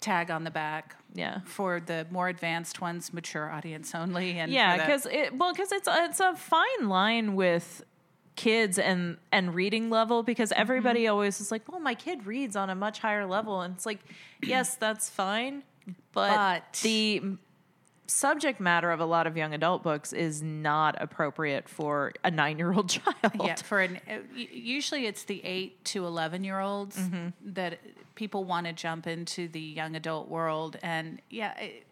[0.00, 1.40] tag on the back yeah.
[1.44, 4.38] for the more advanced ones, mature audience only.
[4.38, 7.82] And Yeah, because it well, because it's it's a fine line with
[8.36, 10.60] kids and and reading level because Mm-hmm.
[10.60, 13.84] everybody always is like, well, my kid reads on a much higher level, and it's
[13.86, 13.98] like,
[14.42, 15.64] yes, that's fine,
[16.12, 17.22] but, But- the
[18.06, 22.56] subject matter of a lot of young adult books is not appropriate for a nine
[22.58, 23.14] year old child.
[23.44, 23.98] Yeah, for an
[24.34, 27.28] usually it's the eight to eleven year olds Mm-hmm.
[27.54, 27.80] that
[28.18, 31.86] people want to jump into the young adult world, and yeah, it,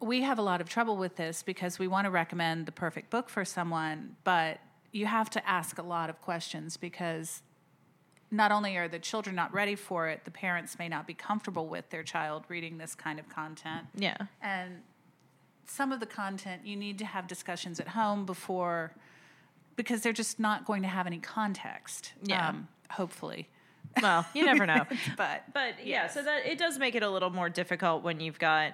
[0.00, 3.10] we have a lot of trouble with this because we want to recommend the perfect
[3.10, 4.58] book for someone, but
[4.90, 7.42] you have to ask a lot of questions because
[8.30, 11.66] not only are the children not ready for it, the parents may not be comfortable
[11.68, 13.86] with their child reading this kind of content.
[13.94, 14.16] Yeah.
[14.40, 14.80] And
[15.66, 18.94] some of the content you need to have discussions at home before,
[19.76, 22.14] because they're just not going to have any context.
[22.22, 22.48] Yeah.
[22.48, 23.48] Um, hopefully.
[24.00, 24.86] Well, you never know.
[25.16, 28.38] But But yeah, so that it does make it a little more difficult when you've
[28.38, 28.72] got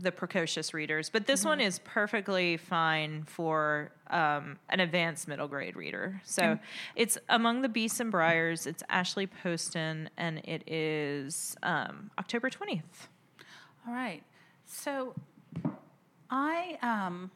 [0.00, 1.10] the precocious readers.
[1.10, 6.20] But this one is perfectly fine for um, an advanced middle grade reader.
[6.24, 6.58] So
[6.94, 8.66] it's Among the Beasts and Briars.
[8.66, 13.08] It's Ashley Poston, and it is um, October twentieth.
[13.86, 14.22] all right.
[14.66, 15.14] So
[16.30, 17.30] I um,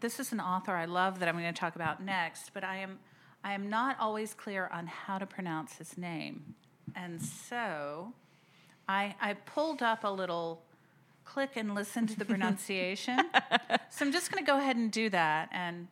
[0.00, 2.78] this is an author I love that I'm going to talk about next, but I
[2.78, 2.98] am
[3.44, 6.54] I am not always clear on how to pronounce his name,
[6.94, 8.12] and so
[8.88, 10.62] I I pulled up a little
[11.24, 13.18] click and listen to the pronunciation.
[13.90, 15.88] so I'm just going to go ahead and do that, and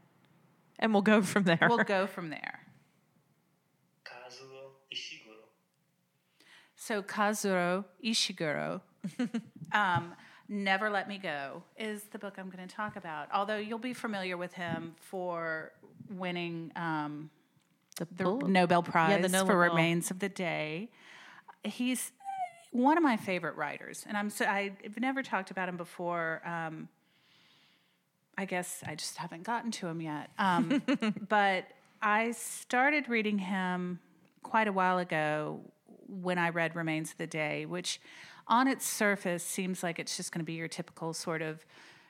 [0.78, 1.58] And we'll go from there.
[1.68, 2.60] we'll go from there.
[4.04, 5.44] Kazuo Ishiguro.
[6.76, 8.80] So Kazuro Ishiguro,
[9.72, 10.14] um,
[10.48, 13.28] Never Let Me Go is the book I'm going to talk about.
[13.32, 15.72] Although you'll be familiar with him for
[16.10, 17.30] winning um,
[18.06, 19.58] the the Nobel Prize Nobel for.
[19.58, 20.90] Remains of the Day.
[21.64, 22.12] He's
[22.72, 26.40] one of my favorite writers, and I'm so, I've never talked about him before.
[26.44, 26.88] Um,
[28.38, 30.30] I guess I just haven't gotten to him yet.
[30.38, 30.82] Um,
[31.28, 31.66] but
[32.00, 34.00] I started reading him
[34.42, 35.60] quite a while ago
[36.08, 38.00] when I read Remains of the Day, which
[38.46, 41.64] on its surface seems like it's just going to be your typical sort of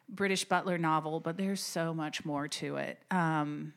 [0.09, 2.99] British butler novel, but there's so much more to it.
[3.11, 3.73] Um,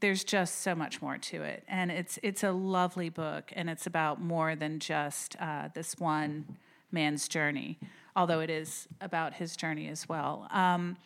[0.00, 3.86] there's just so much more to it, and it's it's a lovely book, and it's
[3.86, 6.56] about more than just uh, this one
[6.90, 7.78] man's journey,
[8.16, 10.48] although it is about his journey as well.
[10.50, 10.96] Um,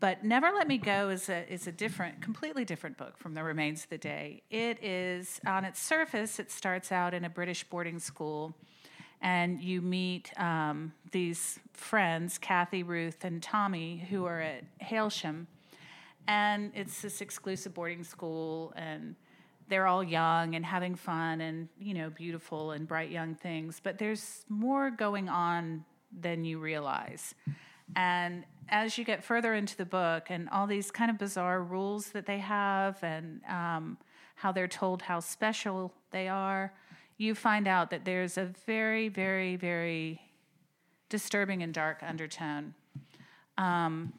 [0.00, 3.42] but Never Let Me Go is a is a different, completely different book from The
[3.42, 4.42] Remains of the Day.
[4.50, 8.54] It is on its surface, it starts out in a British boarding school,
[9.22, 15.46] and you meet um, these friends, Kathy, Ruth, and Tommy, who are at Hailsham,
[16.26, 19.14] and it's this exclusive boarding school, and
[19.68, 23.80] they're all young and having fun, and you know, beautiful and bright young things.
[23.82, 25.84] But there's more going on
[26.20, 27.34] than you realize.
[27.96, 32.08] And as you get further into the book, and all these kind of bizarre rules
[32.10, 33.98] that they have, and um,
[34.36, 36.72] how they're told how special they are,
[37.18, 40.20] you find out that there's a very, very, very
[41.08, 42.74] disturbing and dark undertone.
[43.56, 44.12] Um,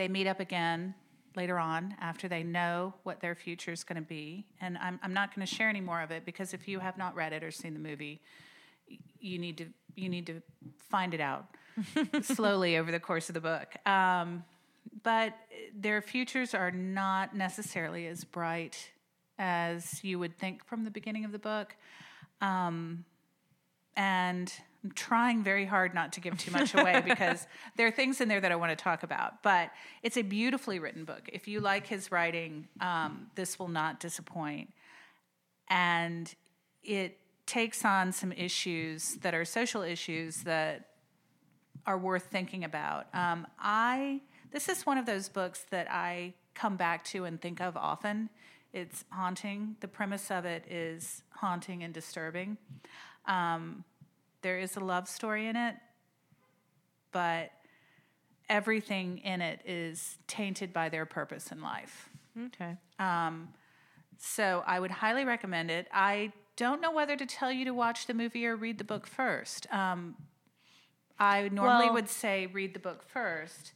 [0.00, 0.94] they meet up again
[1.36, 4.46] later on after they know what their future is going to be.
[4.58, 6.96] And I'm, I'm not going to share any more of it because if you have
[6.96, 8.22] not read it or seen the movie,
[9.20, 10.40] you need to you need to
[10.88, 11.44] find it out
[12.22, 13.74] slowly over the course of the book.
[13.86, 14.42] Um,
[15.02, 15.34] but
[15.78, 18.90] their futures are not necessarily as bright
[19.38, 21.76] as you would think from the beginning of the book.
[22.40, 23.04] Um,
[23.96, 24.50] and
[24.82, 28.28] I'm trying very hard not to give too much away because there are things in
[28.28, 29.42] there that I want to talk about.
[29.42, 29.70] But
[30.02, 31.28] it's a beautifully written book.
[31.32, 34.72] If you like his writing, um, this will not disappoint.
[35.68, 36.32] And
[36.82, 40.86] it takes on some issues that are social issues that
[41.86, 43.06] are worth thinking about.
[43.14, 44.20] Um, I
[44.52, 48.30] this is one of those books that I come back to and think of often.
[48.72, 49.76] It's haunting.
[49.80, 52.56] The premise of it is haunting and disturbing.
[53.26, 53.84] Um,
[54.42, 55.74] there is a love story in it,
[57.12, 57.50] but
[58.48, 62.08] everything in it is tainted by their purpose in life.
[62.46, 62.76] Okay.
[64.18, 65.88] So I would highly recommend it.
[65.92, 69.06] I don't know whether to tell you to watch the movie or read the book
[69.06, 69.66] first.
[69.72, 70.14] Um,
[71.18, 73.72] I normally Well- would say read the book first,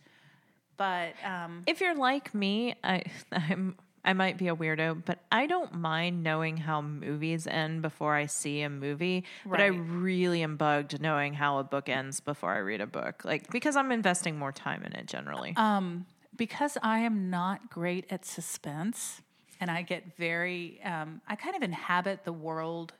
[0.76, 5.46] but um, If you're like me, I I'm I might be a weirdo, but I
[5.46, 9.24] don't mind knowing how movies end before I see a movie.
[9.46, 13.24] But I really am bugged knowing how a book ends before I read a book.
[13.24, 15.54] Like because I'm investing more time in it generally.
[15.56, 19.22] um, because I am not great at suspense,
[19.60, 22.92] and I get very, um, I kind of inhabit the world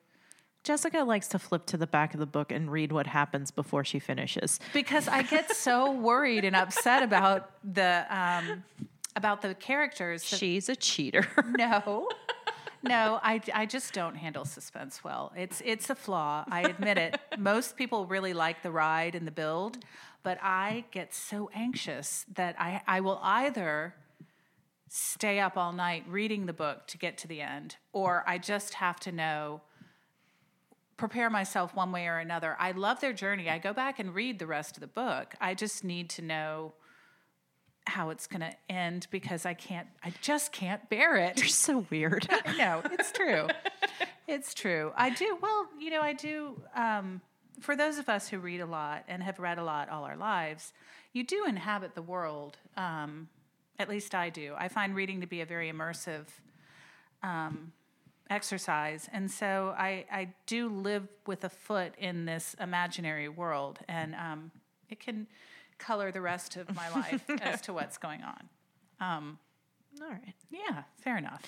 [0.64, 3.84] Jessica likes to flip to the back of the book and read what happens before
[3.84, 4.58] she finishes.
[4.72, 8.64] because I get so worried and upset about the um,
[9.16, 10.28] about the characters.
[10.30, 11.26] that- She's a cheater.
[11.58, 12.08] No.
[12.86, 15.32] No, I, I just don't handle suspense well.
[15.34, 16.44] It's it's a flaw.
[16.50, 17.18] I admit it.
[17.38, 19.78] Most people really like the ride and the build,
[20.22, 23.94] but I get so anxious that I, I will either
[24.90, 28.74] stay up all night reading the book to get to the end, or I just
[28.74, 29.62] have to know
[30.98, 32.54] prepare myself one way or another.
[32.58, 33.48] I love their journey.
[33.48, 35.34] I go back and read the rest of the book.
[35.40, 36.74] I just need to know
[37.86, 41.38] how it's going to end because I can't I just can't bear it.
[41.38, 42.28] You're so weird.
[42.56, 43.48] no, it's true.
[44.26, 44.92] it's true.
[44.96, 45.38] I do.
[45.40, 46.60] Well, you know, I do.
[46.74, 47.20] Um,
[47.60, 50.16] for those of us who read a lot and have read a lot all our
[50.16, 50.72] lives,
[51.12, 52.56] you do inhabit the world.
[52.76, 53.28] Um,
[53.78, 54.54] at least I do.
[54.56, 56.26] I find reading to be a very immersive
[57.22, 57.72] um,
[58.30, 64.14] exercise, and so I, I do live with a foot in this imaginary world, and
[64.14, 64.50] um,
[64.88, 65.26] it can
[65.84, 68.48] color the rest of my life as to what's going on.
[69.00, 69.38] Um,
[70.00, 70.34] All right.
[70.50, 71.42] yeah, fair enough.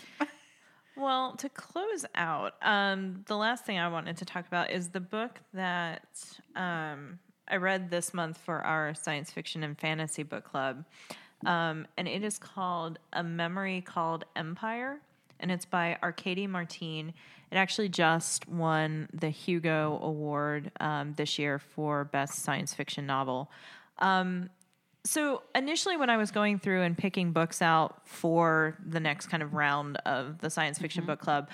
[0.96, 5.00] Well, to close out, um, the last thing I wanted to talk about is the
[5.00, 6.08] book that
[6.54, 10.86] um, I read this month for our science fiction and fantasy book club.
[11.44, 14.98] Um, and it is called A Memory Called Empire.
[15.38, 17.12] And it's by Arcady Martine.
[17.52, 23.50] It actually just won the Hugo Award um, this year for Best Science Fiction Novel.
[23.98, 24.50] Um,
[25.06, 29.42] so initially when i was going through and picking books out for the next kind
[29.42, 31.48] of round of the science fiction book club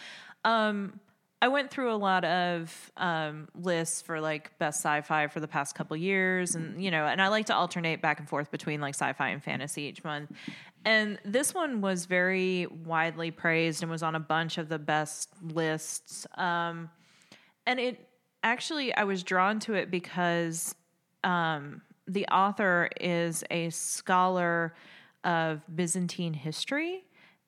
[0.44, 0.98] um,
[1.42, 5.74] i went through a lot of um, lists for like best sci-fi for the past
[5.74, 8.94] couple years and you know and i like to alternate back and forth between like
[8.94, 10.32] sci-fi and fantasy each month.
[10.84, 15.30] And this one was very widely praised and was on a bunch of the best
[15.40, 16.26] lists.
[16.34, 16.90] Um,
[17.66, 18.08] and it
[18.42, 20.74] actually i was drawn to it because
[21.22, 24.74] um, the author is a scholar
[25.24, 27.04] of Byzantine history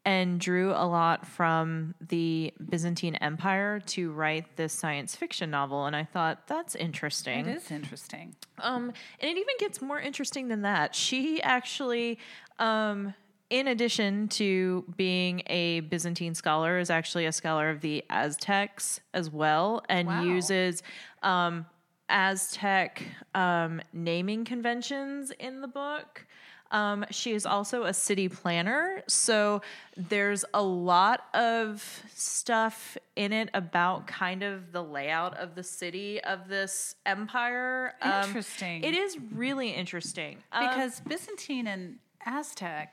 [0.07, 5.86] and drew a lot from the Byzantine Empire to write this science fiction novel.
[5.86, 7.46] And I thought, that's interesting.
[7.46, 8.36] It is interesting.
[8.59, 10.94] Um, and it even gets more interesting than that.
[10.94, 12.18] She actually,
[12.59, 13.14] um,
[13.48, 19.30] in addition to being a Byzantine scholar, is actually a scholar of the Aztecs as
[19.30, 20.22] well, and Wow.
[20.22, 20.82] uses
[21.22, 21.64] um,
[22.09, 23.02] Aztec
[23.34, 26.26] um, naming conventions in the book.
[26.70, 29.62] Um, she is also a city planner, so
[29.96, 36.20] there's a lot of stuff in it about kind of the layout of the city
[36.24, 37.94] of this empire.
[38.02, 38.82] Um, Interesting.
[38.82, 42.92] it is really interesting Um, because Byzantine and Aztec,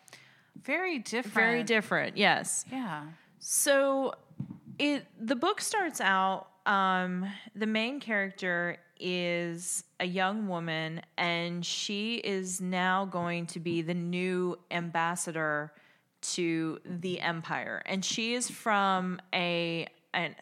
[0.61, 1.33] very different.
[1.33, 2.17] very different.
[2.17, 2.65] Yes.
[2.71, 3.05] Yeah.
[3.39, 4.13] So
[4.77, 12.15] it the book starts out um the main character is a young woman and she
[12.15, 15.73] is now going to be the new ambassador
[16.21, 17.81] to the empire.
[17.85, 20.35] And she is from a an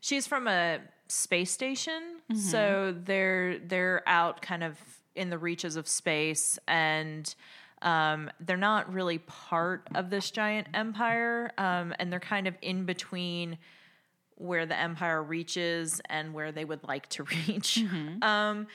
[0.00, 2.02] she's from a space station.
[2.34, 4.78] So they're they're out kind of
[5.14, 7.34] in the reaches of space and
[7.82, 12.86] Um, they're not really part of this giant empire, um, and they're kind of in
[12.86, 13.58] between
[14.36, 17.82] where the empire reaches and where they would like to reach.
[18.22, 18.66] Um,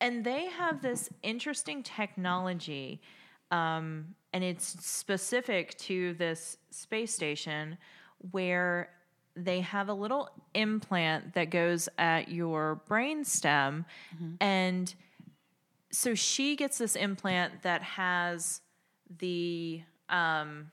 [0.00, 3.00] and they have this interesting technology,
[3.50, 7.78] um, and it's specific to this space station
[8.30, 8.90] where
[9.34, 13.84] they have a little implant that goes at your brain stem
[14.40, 14.94] and
[15.90, 18.60] so she gets this implant that has
[19.18, 20.70] the um,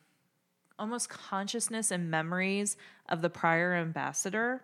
[0.83, 2.75] almost consciousness and memories
[3.09, 4.61] of the prior ambassador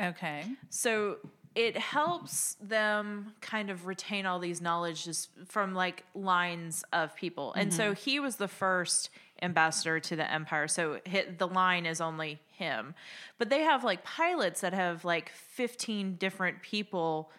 [0.00, 0.44] Okay.
[0.70, 1.18] so
[1.54, 7.52] it helps them kind of retain all these knowledge just from like lines of people.
[7.54, 8.10] And so mm-hmm.
[8.10, 9.10] he was the first
[9.42, 10.66] ambassador to the empire.
[10.68, 12.94] So hit, the line is only him.
[13.38, 17.30] But they have like pilots that have like 15 different people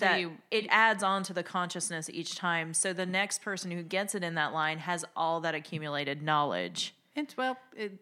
[0.00, 2.72] that you- it adds on to the consciousness each time.
[2.72, 6.94] So the next person who gets it in that line has all that accumulated knowledge.
[7.18, 7.92] It's well, it,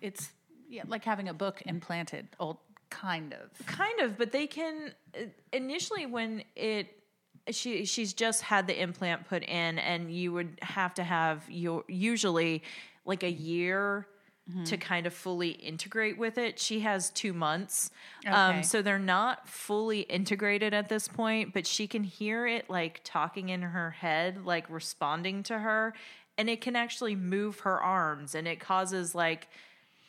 [0.00, 0.30] it's
[0.68, 2.58] yeah, like having a book implanted, old
[2.90, 3.66] kind of.
[3.66, 5.20] kind of but they can uh,
[5.52, 6.88] initially when it
[7.50, 11.84] she she's just had the implant put in and you would have to have your
[11.88, 12.62] usually
[13.04, 14.06] like a year
[14.64, 17.92] to kind of fully integrate with it she has two months
[18.26, 18.34] Okay.
[18.34, 23.00] um, so they're not fully integrated at this point but she can hear it like
[23.04, 25.94] talking in her head like responding to her
[26.40, 29.48] and it can actually move her arms and it causes like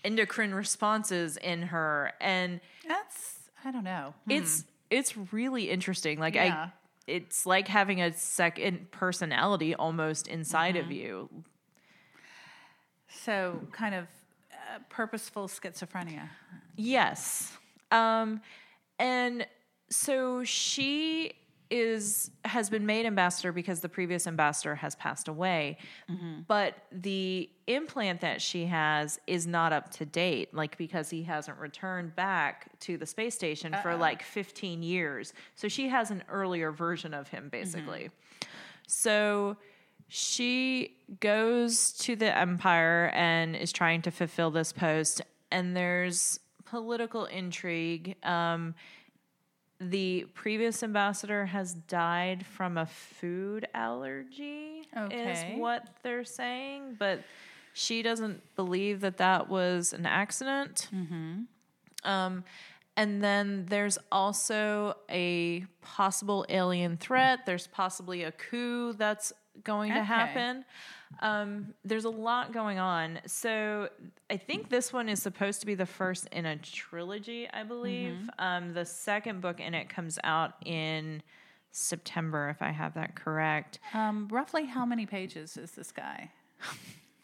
[0.06, 4.14] endocrine responses in her and That's I don't know.
[4.30, 6.44] it's it's really interesting like Hmm.
[6.46, 6.64] Yeah.
[6.70, 6.72] i
[7.08, 10.86] it's like having a second personality almost inside Mm-hmm.
[10.86, 11.30] of you
[13.10, 14.06] So kind of
[14.54, 16.30] uh, purposeful schizophrenia.
[16.78, 17.52] yes
[17.92, 18.42] um
[19.00, 19.46] and
[19.90, 21.34] so she
[21.72, 25.78] is has been made ambassador because the previous ambassador has passed away.
[26.10, 26.42] Mm-hmm.
[26.48, 31.58] but the implant that she has is not up to date like because he hasn't
[31.58, 35.34] returned back to the space station for like 15 years.
[35.56, 38.10] So she has an earlier version of him basically.
[38.88, 39.56] So
[40.10, 47.26] she goes to the empire and is trying to fulfill this post, and there's political
[47.26, 48.16] intrigue.
[48.24, 48.76] Um,
[49.90, 55.32] the previous ambassador has died from a food allergy, Okay.
[55.32, 57.22] is what they're saying, but
[57.74, 60.88] she doesn't believe that that was an accident.
[62.04, 62.44] Um,
[62.98, 67.46] and then there's also a possible alien threat.
[67.46, 70.66] There's possibly a coup that's going to happen.
[71.20, 73.20] Um, there's a lot going on.
[73.28, 73.90] So
[74.30, 78.30] I think this one is supposed to be the first in a trilogy, I believe.
[78.40, 81.22] Um, the second book in it comes out in
[81.72, 83.80] September, if I have that correct.
[83.94, 86.32] Um, roughly how many pages is this guy?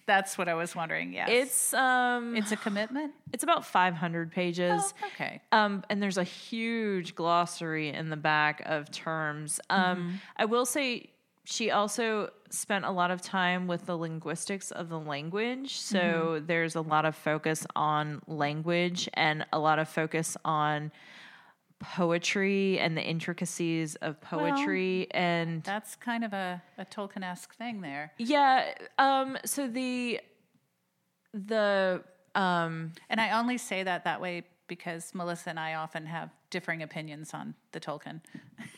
[0.06, 1.12] That's what I was wondering.
[1.12, 1.28] Yes.
[1.30, 3.14] It's um, it's a commitment.
[3.34, 4.94] it's about 500 pages.
[5.04, 5.42] Oh, okay.
[5.52, 9.60] Um, and there's a huge glossary in the back of terms.
[9.70, 11.10] Um, I will say
[11.50, 15.80] she also spent a lot of time with the linguistics of the language.
[15.80, 20.92] So there's a lot of focus on language and a lot of focus on
[21.80, 28.12] poetry and the intricacies of poetry and That's kind of a, a Tolkien-esque thing there.
[28.18, 30.20] yeah um so the
[31.34, 32.04] the
[32.36, 36.84] um And I only say that that way because Melissa and I often have differing
[36.84, 38.20] opinions on the Tolkien.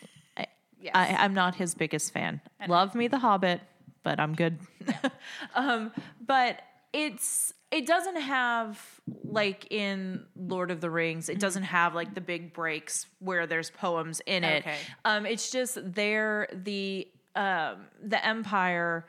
[0.81, 0.91] yes.
[0.95, 2.41] I, I'm not his biggest fan.
[2.67, 3.61] Love me, The Hobbit,
[4.03, 4.59] but I'm good.
[5.55, 5.91] um,
[6.25, 6.61] but
[6.93, 8.83] it's it doesn't have
[9.23, 11.25] like in Lord of the Rings.
[11.25, 11.33] Mm-hmm.
[11.33, 14.63] It doesn't have like the big breaks where there's poems in it.
[14.63, 14.77] Okay.
[15.05, 19.05] Um, it's just there the um, the Empire,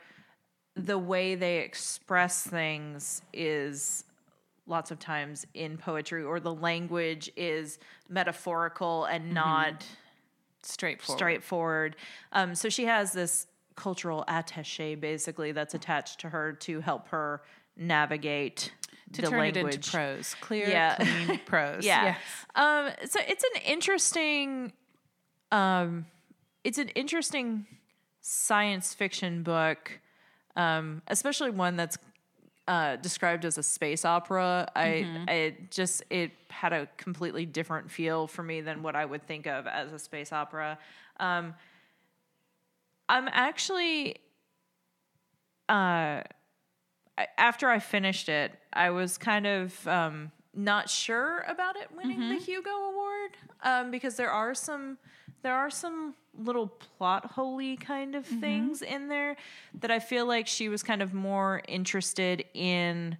[0.75, 4.03] the way they express things is
[4.67, 9.15] lots of times in poetry, or the language is metaphorical Mm-hmm.
[9.15, 9.85] and not
[10.63, 11.17] straightforward.
[11.19, 11.95] straightforward.
[12.31, 17.41] Um, so she has this cultural attaché basically that's attached to her to help her
[17.77, 18.71] navigate
[19.13, 19.65] to the turn language.
[19.65, 20.95] it into prose, clear, Yeah.
[20.95, 21.85] clean prose.
[21.85, 22.15] Yeah.
[22.55, 24.71] Um, so it's an interesting,
[25.51, 26.05] um,
[26.63, 27.65] it's an interesting
[28.21, 29.99] science fiction book,
[30.55, 31.97] um, especially one that's
[32.67, 34.69] uh, described as a space opera.
[34.75, 39.25] I, I just it had a completely different feel for me than what I would
[39.25, 40.77] think of as a space opera.
[41.19, 41.55] Um,
[43.09, 44.17] I'm actually,
[45.67, 46.21] uh,
[47.37, 52.35] after I finished it, I was kind of um, not sure about it winning the
[52.35, 53.31] Hugo Award
[53.63, 54.97] um, because there are some
[55.43, 59.35] there are some little plot holy kind of things in there
[59.81, 63.17] that I feel like she was kind of more interested in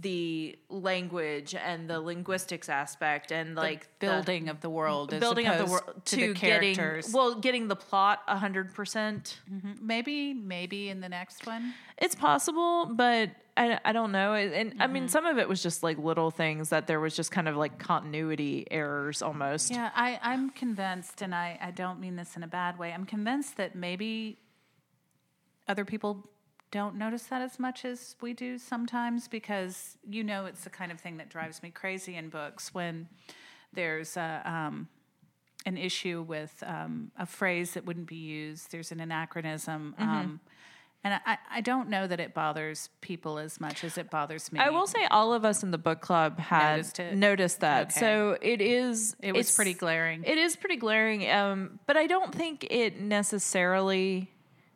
[0.00, 5.58] the language and the linguistics aspect and like the building of the world, building of
[5.58, 9.72] the world to, to, the getting well getting the plot 100% mm-hmm.
[9.80, 11.74] maybe, maybe in the next one.
[11.96, 14.34] it's possible but I, I don't know.
[14.34, 15.08] And i mean mm-hmm.
[15.08, 17.78] some of it was just like little things that there was just kind of like
[17.78, 19.72] continuity errors almost.
[19.72, 22.92] Yeah, I, I'm convinced, and I, I don't mean this in a bad way.
[22.92, 24.38] I'm convinced that maybe
[25.66, 26.28] other people
[26.70, 30.92] don't notice that as much as we do sometimes because you know it's the kind
[30.92, 33.08] of thing that drives me crazy in books when
[33.72, 34.88] there's a, um,
[35.66, 39.94] an issue with um, a phrase that wouldn't be used, there's an anachronism.
[39.98, 40.40] Um,
[41.04, 44.58] and I, I don't know that it bothers people as much as it bothers me.
[44.58, 47.90] I will say all of us in the book club had Noticed noticed, that.
[47.90, 48.00] Okay.
[48.00, 50.24] So it is it was pretty glaring.
[50.24, 54.30] It is pretty glaring, um, but I don't think it necessarily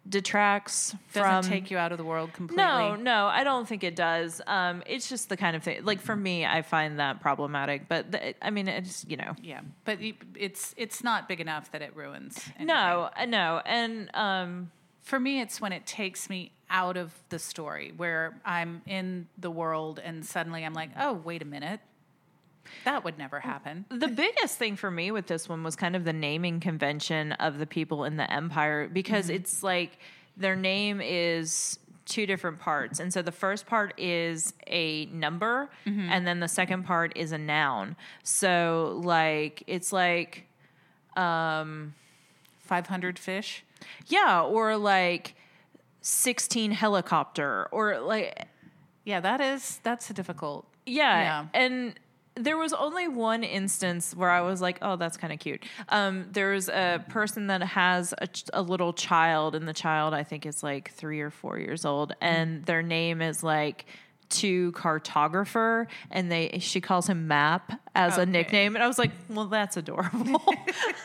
[0.08, 2.64] detracts doesn't from take you out of the world completely.
[2.64, 4.40] No, no, I don't think it does.
[4.46, 5.84] Um, it's just the kind of thing.
[5.84, 7.88] Like for me, I find that problematic.
[7.88, 9.98] But the, I mean, it's you know, Yeah, but
[10.34, 12.38] it's it's not big enough that it ruins.
[12.56, 12.66] anything.
[12.66, 14.70] no, uh, no, and um,
[15.02, 19.50] for me, it's when it takes me out of the story where I'm in the
[19.50, 21.80] world and suddenly I'm like, oh, wait a minute,
[22.84, 23.84] that would never happen.
[23.90, 27.58] the biggest thing for me with this one was kind of the naming convention of
[27.58, 29.98] the people in the empire because it's like
[30.36, 32.98] their name is two different parts.
[32.98, 37.38] And so the first part is a number and then the second part is a
[37.38, 37.96] noun.
[38.22, 40.46] So like it's like
[41.16, 41.94] um
[42.60, 43.64] 500 fish.
[44.06, 45.34] yeah, or like
[46.00, 48.46] 16 helicopter or like
[49.04, 50.66] Yeah, that is that's a difficult.
[50.86, 51.20] Yeah.
[51.22, 51.46] Yeah.
[51.54, 51.94] And
[52.34, 55.64] there was only one instance where I was like, oh, that's kind of cute.
[55.88, 60.14] Um, there was a person that has a, ch- a little child, and the child,
[60.14, 63.86] I think, is like three or four years old, and their name is like
[64.30, 69.10] to cartographer and they she calls him map as a nickname and i was like
[69.28, 70.42] well that's adorable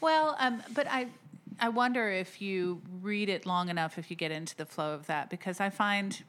[0.00, 1.08] Well, um, but I
[1.60, 5.06] I wonder if you read it long enough if you get into the flow of
[5.06, 6.22] that because I find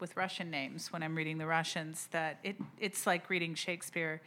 [0.00, 4.20] with Russian names when I'm reading the Russians that it it's like reading Shakespeare.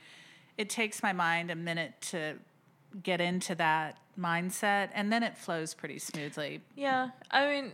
[0.58, 2.36] It takes my mind a minute to
[3.04, 6.62] get into that mindset and then it flows pretty smoothly.
[6.76, 7.72] Yeah, I mean,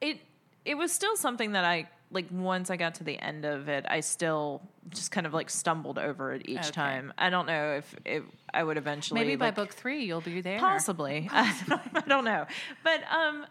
[0.00, 0.18] it
[0.64, 2.26] it was still something that I like.
[2.30, 5.98] Once I got to the end of it, I still just kind of like stumbled
[5.98, 6.70] over it each Okay.
[6.70, 7.12] time.
[7.18, 8.22] I don't know if if
[8.52, 10.60] I would eventually Maybe by like, book 3 you'll be there.
[10.60, 11.28] possibly.
[11.32, 12.46] I don't, I don't know,
[12.84, 13.46] but um,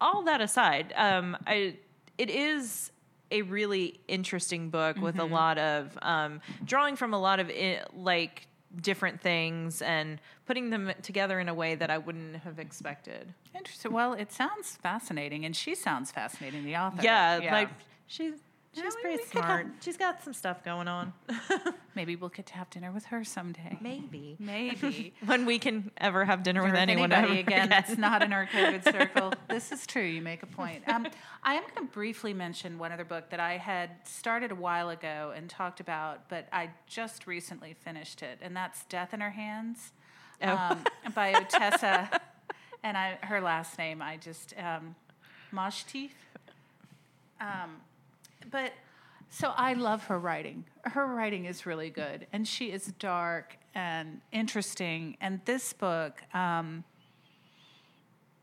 [0.00, 1.76] all that aside, um, I
[2.18, 2.90] it is
[3.30, 5.32] a really interesting book with Mm-hmm.
[5.32, 8.46] a lot of um, drawing from a lot of i like
[8.80, 13.34] different things and putting them together in a way that I wouldn't have expected.
[13.54, 13.92] Interesting.
[13.92, 17.02] Well, it sounds fascinating and she sounds fascinating the author.
[17.02, 17.68] Yeah, like
[18.06, 18.36] she's Yeah,
[18.74, 19.66] she's we- pretty smart.
[19.66, 21.12] have- She's got some stuff going on.
[21.94, 23.76] maybe we'll get to have dinner with her someday.
[23.80, 25.12] Maybe Maybe.
[25.26, 28.32] when we can ever have dinner with with anyone anybody ever again that's not in
[28.32, 29.32] our COVID circle.
[29.48, 30.02] This is true.
[30.04, 30.82] You make a point.
[30.88, 31.06] Um,
[31.42, 34.88] I am going to briefly mention one other book that I had started a while
[34.90, 39.30] ago and talked about, but I just recently finished it, and that's Death in Her
[39.30, 39.92] Hands
[40.44, 40.48] Oh.
[40.56, 42.18] um, by Ottessa.
[42.82, 44.96] and I, her last name, I just, um,
[45.54, 46.10] Mashtif.
[47.40, 47.76] Um,
[48.50, 48.72] but
[49.28, 50.64] so I love her writing.
[50.84, 55.16] Her writing is really good, and she is dark and interesting.
[55.20, 56.84] And this book, um,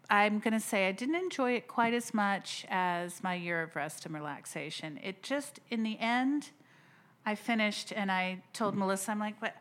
[0.09, 3.75] I'm going to say I didn't enjoy it quite as much as my year of
[3.75, 4.99] rest and relaxation.
[5.03, 6.49] It just, in the end,
[7.25, 9.55] I finished and I told Melissa, I'm like, what?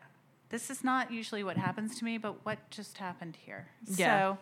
[0.49, 3.67] This is not usually what happens to me, but what just happened here?
[3.85, 4.07] Yeah.
[4.07, 4.37] So,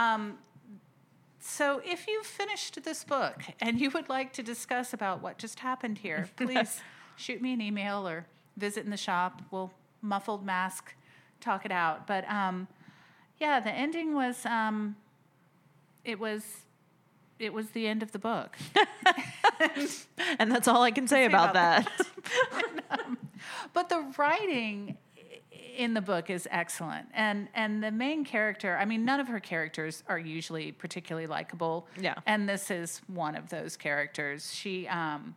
[0.00, 0.38] um,
[1.44, 5.58] so if you've finished this book and you would like to discuss about what just
[5.58, 6.80] happened here, please
[7.16, 8.26] shoot me an email or
[8.56, 9.42] visit in the shop.
[9.50, 10.94] We'll muffled mask
[11.40, 12.06] talk it out.
[12.06, 12.68] But um,
[13.40, 14.94] yeah, the ending was um,
[16.04, 16.44] it was
[17.40, 18.56] it was the end of the book.
[20.38, 23.08] and that's all I can say about, about that.
[23.72, 24.96] but the writing
[25.76, 27.06] in the book is excellent.
[27.14, 31.86] And and the main character i mean none of her characters are usually particularly likable.
[32.00, 32.14] Yeah.
[32.26, 34.52] and this is one of those characters.
[34.54, 35.34] She um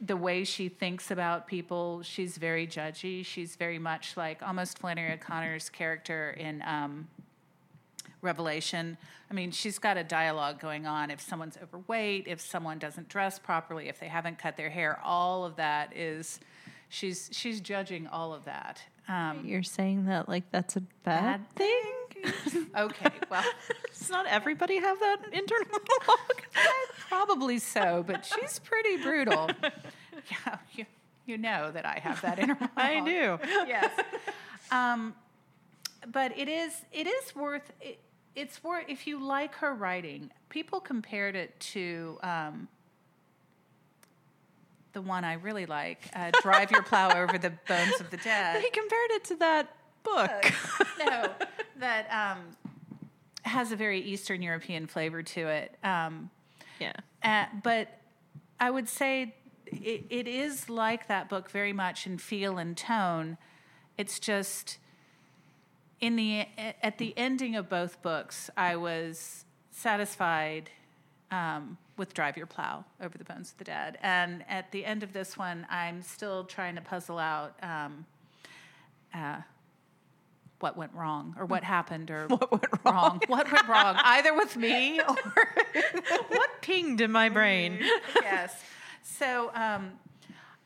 [0.00, 3.24] the way she thinks about people she's very judgy.
[3.24, 7.08] She's very much like almost flannery o'connor's character in um
[8.22, 8.98] revelation.
[9.30, 11.10] I mean she's got a dialogue going on.
[11.10, 15.44] If someone's overweight if someone doesn't dress properly if they haven't cut their hair all
[15.44, 16.40] of that is
[16.88, 21.56] she's she's judging all of that Um, You're saying that like that's a bad, Bad
[21.56, 22.66] thing?
[22.76, 23.44] okay, well,
[23.96, 26.42] Does not everybody have that internal monologue?
[27.08, 29.48] probably so, but she's pretty brutal.
[30.30, 30.86] Yeah, you,
[31.26, 33.38] you know that I have that inner I do.
[33.68, 33.90] yes.
[34.72, 35.14] Um,
[36.10, 38.00] but it is it is worth it,
[38.34, 40.30] it's worth if you like her writing.
[40.48, 42.66] People compared it to um,
[44.96, 48.62] the one I really like, uh, "Drive Your Plow Over the Bones of the Dead."
[48.62, 50.52] He compared it to that book.
[50.98, 51.34] no,
[51.76, 52.38] that um,
[53.42, 55.76] has a very Eastern European flavor to it.
[55.84, 56.30] Um,
[56.80, 56.94] yeah.
[57.22, 57.88] uh, but
[58.58, 59.34] I would say
[59.66, 63.36] it, it is like that book very much in feel and tone.
[63.98, 64.78] It's just
[66.00, 66.46] in the
[66.82, 70.70] at the ending of both books, I was satisfied
[71.30, 75.02] um, with "Drive Your Plow Over the Bones of the Dead," and at the end
[75.02, 77.54] of this one, I'm still trying to puzzle out.
[77.62, 78.06] Um,
[79.14, 79.40] uh,
[80.60, 83.20] what went wrong, or what happened, or What went wrong?
[83.28, 85.14] What went wrong, either with me or
[86.28, 87.78] what pinged in my brain?
[88.22, 88.54] yes.
[89.02, 89.92] So um,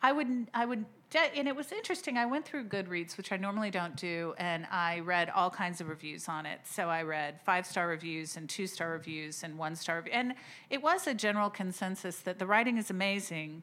[0.02, 0.84] I would, I would,
[1.18, 2.16] and it was interesting.
[2.16, 5.88] I went through Goodreads, which I normally don't do, and I read all kinds of
[5.88, 6.60] reviews on it.
[6.64, 10.34] So I read five star reviews and two star reviews and one star, rev- and
[10.70, 13.62] it was a general consensus that the writing is amazing.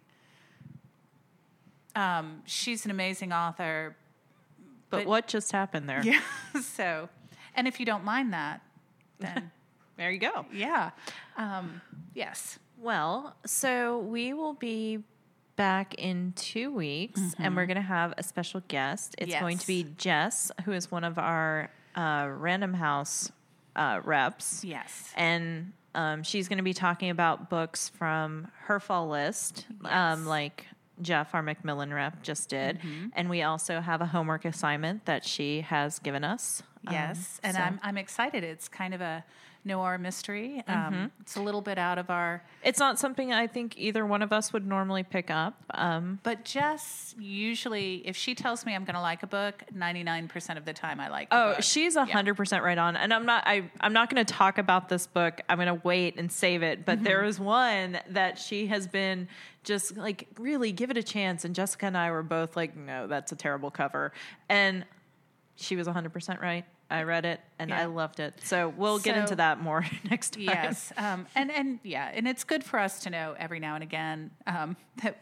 [1.96, 3.96] Um, she's an amazing author.
[4.90, 6.02] But, But- what just happened there?
[6.04, 6.22] Yeah.
[6.62, 7.10] so,
[7.56, 8.62] and if you don't mind that,
[9.20, 9.52] then
[9.98, 10.46] There you go.
[10.54, 10.92] yeah,
[11.38, 11.82] um,
[12.14, 12.60] yes.
[12.80, 15.00] Well, so we will be
[15.58, 19.16] back in two weeks and we're going to have a special guest.
[19.18, 19.90] It's going to Mm-hmm.
[19.90, 23.30] Be Jess, who is one of our uh, Random House
[23.76, 24.64] uh, reps.
[24.64, 25.12] Yes.
[25.16, 29.92] And um, she's going to be talking about books from her fall list, Yes.
[29.92, 30.66] um, like
[31.02, 32.78] Jeff, our Macmillan rep, just did.
[32.80, 33.08] Mm-hmm.
[33.16, 36.64] And we also have a homework assignment that she has given us.
[36.88, 38.44] Um, Yes, and so- I'm I'm excited.
[38.44, 39.24] It's kind of a
[39.66, 40.64] noir mystery.
[40.68, 41.06] Um, Mm-hmm.
[41.22, 44.32] It's a little bit out of our, It's not something I think either one of
[44.32, 45.62] us would normally pick up.
[45.72, 50.58] Um, but Jess usually, if she tells me I'm going to like a book, 99%
[50.58, 51.28] of the time I like.
[51.32, 51.64] Oh, book.
[51.64, 52.96] she's hundred percent right on.
[52.96, 55.42] And I'm not I I'm not gonna talk about this book.
[55.50, 56.86] I'm gonna wait and save it.
[56.86, 59.28] But there is one that she has been
[59.64, 61.44] just like really give it a chance.
[61.44, 64.14] And Jessica and I were both like, no, that's a terrible cover.
[64.48, 64.86] And
[65.56, 66.66] she was hundred percent right.
[66.90, 68.34] I read it and I loved it.
[68.44, 70.44] So we'll get into that more next time.
[70.44, 73.84] Yes, um, and and yeah, and it's good for us to know every now and
[73.84, 75.20] again um, that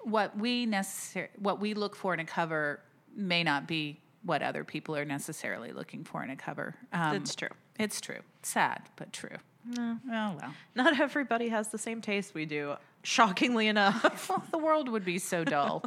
[0.00, 2.80] what we necessar- what we look for in a cover
[3.14, 6.74] may not be what other people are necessarily looking for in a cover.
[6.92, 7.48] Um, It's true.
[7.78, 8.20] It's true.
[8.42, 9.36] Sad, but true.
[9.64, 9.98] No.
[10.06, 10.54] Oh well.
[10.74, 12.74] Not everybody has the same taste we do.
[13.02, 14.28] Shockingly enough.
[14.28, 15.84] Well, the world would be so dull.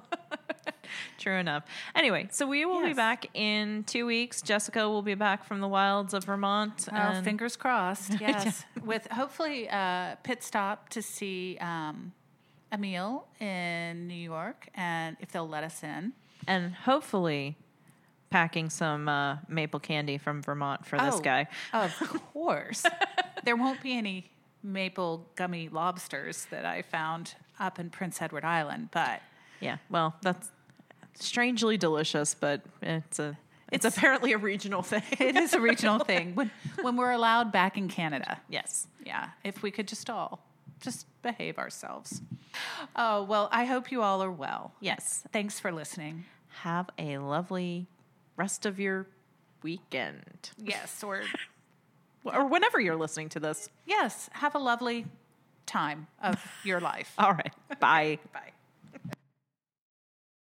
[1.18, 1.64] True enough.
[1.96, 4.42] Anyway, so we will be back in two weeks.
[4.42, 6.88] Jessica will be back from the wilds of Vermont.
[6.92, 8.14] Well, and- fingers crossed.
[8.22, 12.12] Yes, with hopefully a pit stop to see um,
[12.72, 16.14] Emil in New York, and if they'll let us in.
[16.48, 17.58] and hopefully
[18.30, 21.48] packing some uh, maple candy from Vermont for this Oh, guy.
[21.74, 21.98] Of
[22.34, 22.84] course,
[23.46, 24.30] there won't be any
[24.64, 29.22] maple gummy lobsters that I found up in Prince Edward Island, but
[29.62, 30.50] Yeah, well, that's
[31.16, 33.38] strangely delicious, but it's a
[33.72, 35.04] it's, It's- apparently a regional thing.
[35.20, 36.52] it is a regional thing when
[36.82, 38.40] when we're allowed back in Canada.
[38.50, 38.88] yes.
[39.06, 40.40] Yeah, if we could just all
[40.82, 42.22] just behave ourselves.
[42.96, 44.74] Oh well, I hope you all are well.
[44.82, 45.24] Yes.
[45.32, 46.26] Thanks for listening.
[46.62, 47.88] Have a lovely
[48.38, 49.08] rest of your
[49.64, 50.52] weekend.
[50.58, 51.22] Yes, or
[52.26, 53.70] Or whenever you're listening to this.
[53.86, 55.06] yes, have a lovely
[55.68, 57.14] time of your life.
[57.20, 57.54] All right.
[57.80, 58.18] Bye.
[58.34, 58.52] Bye.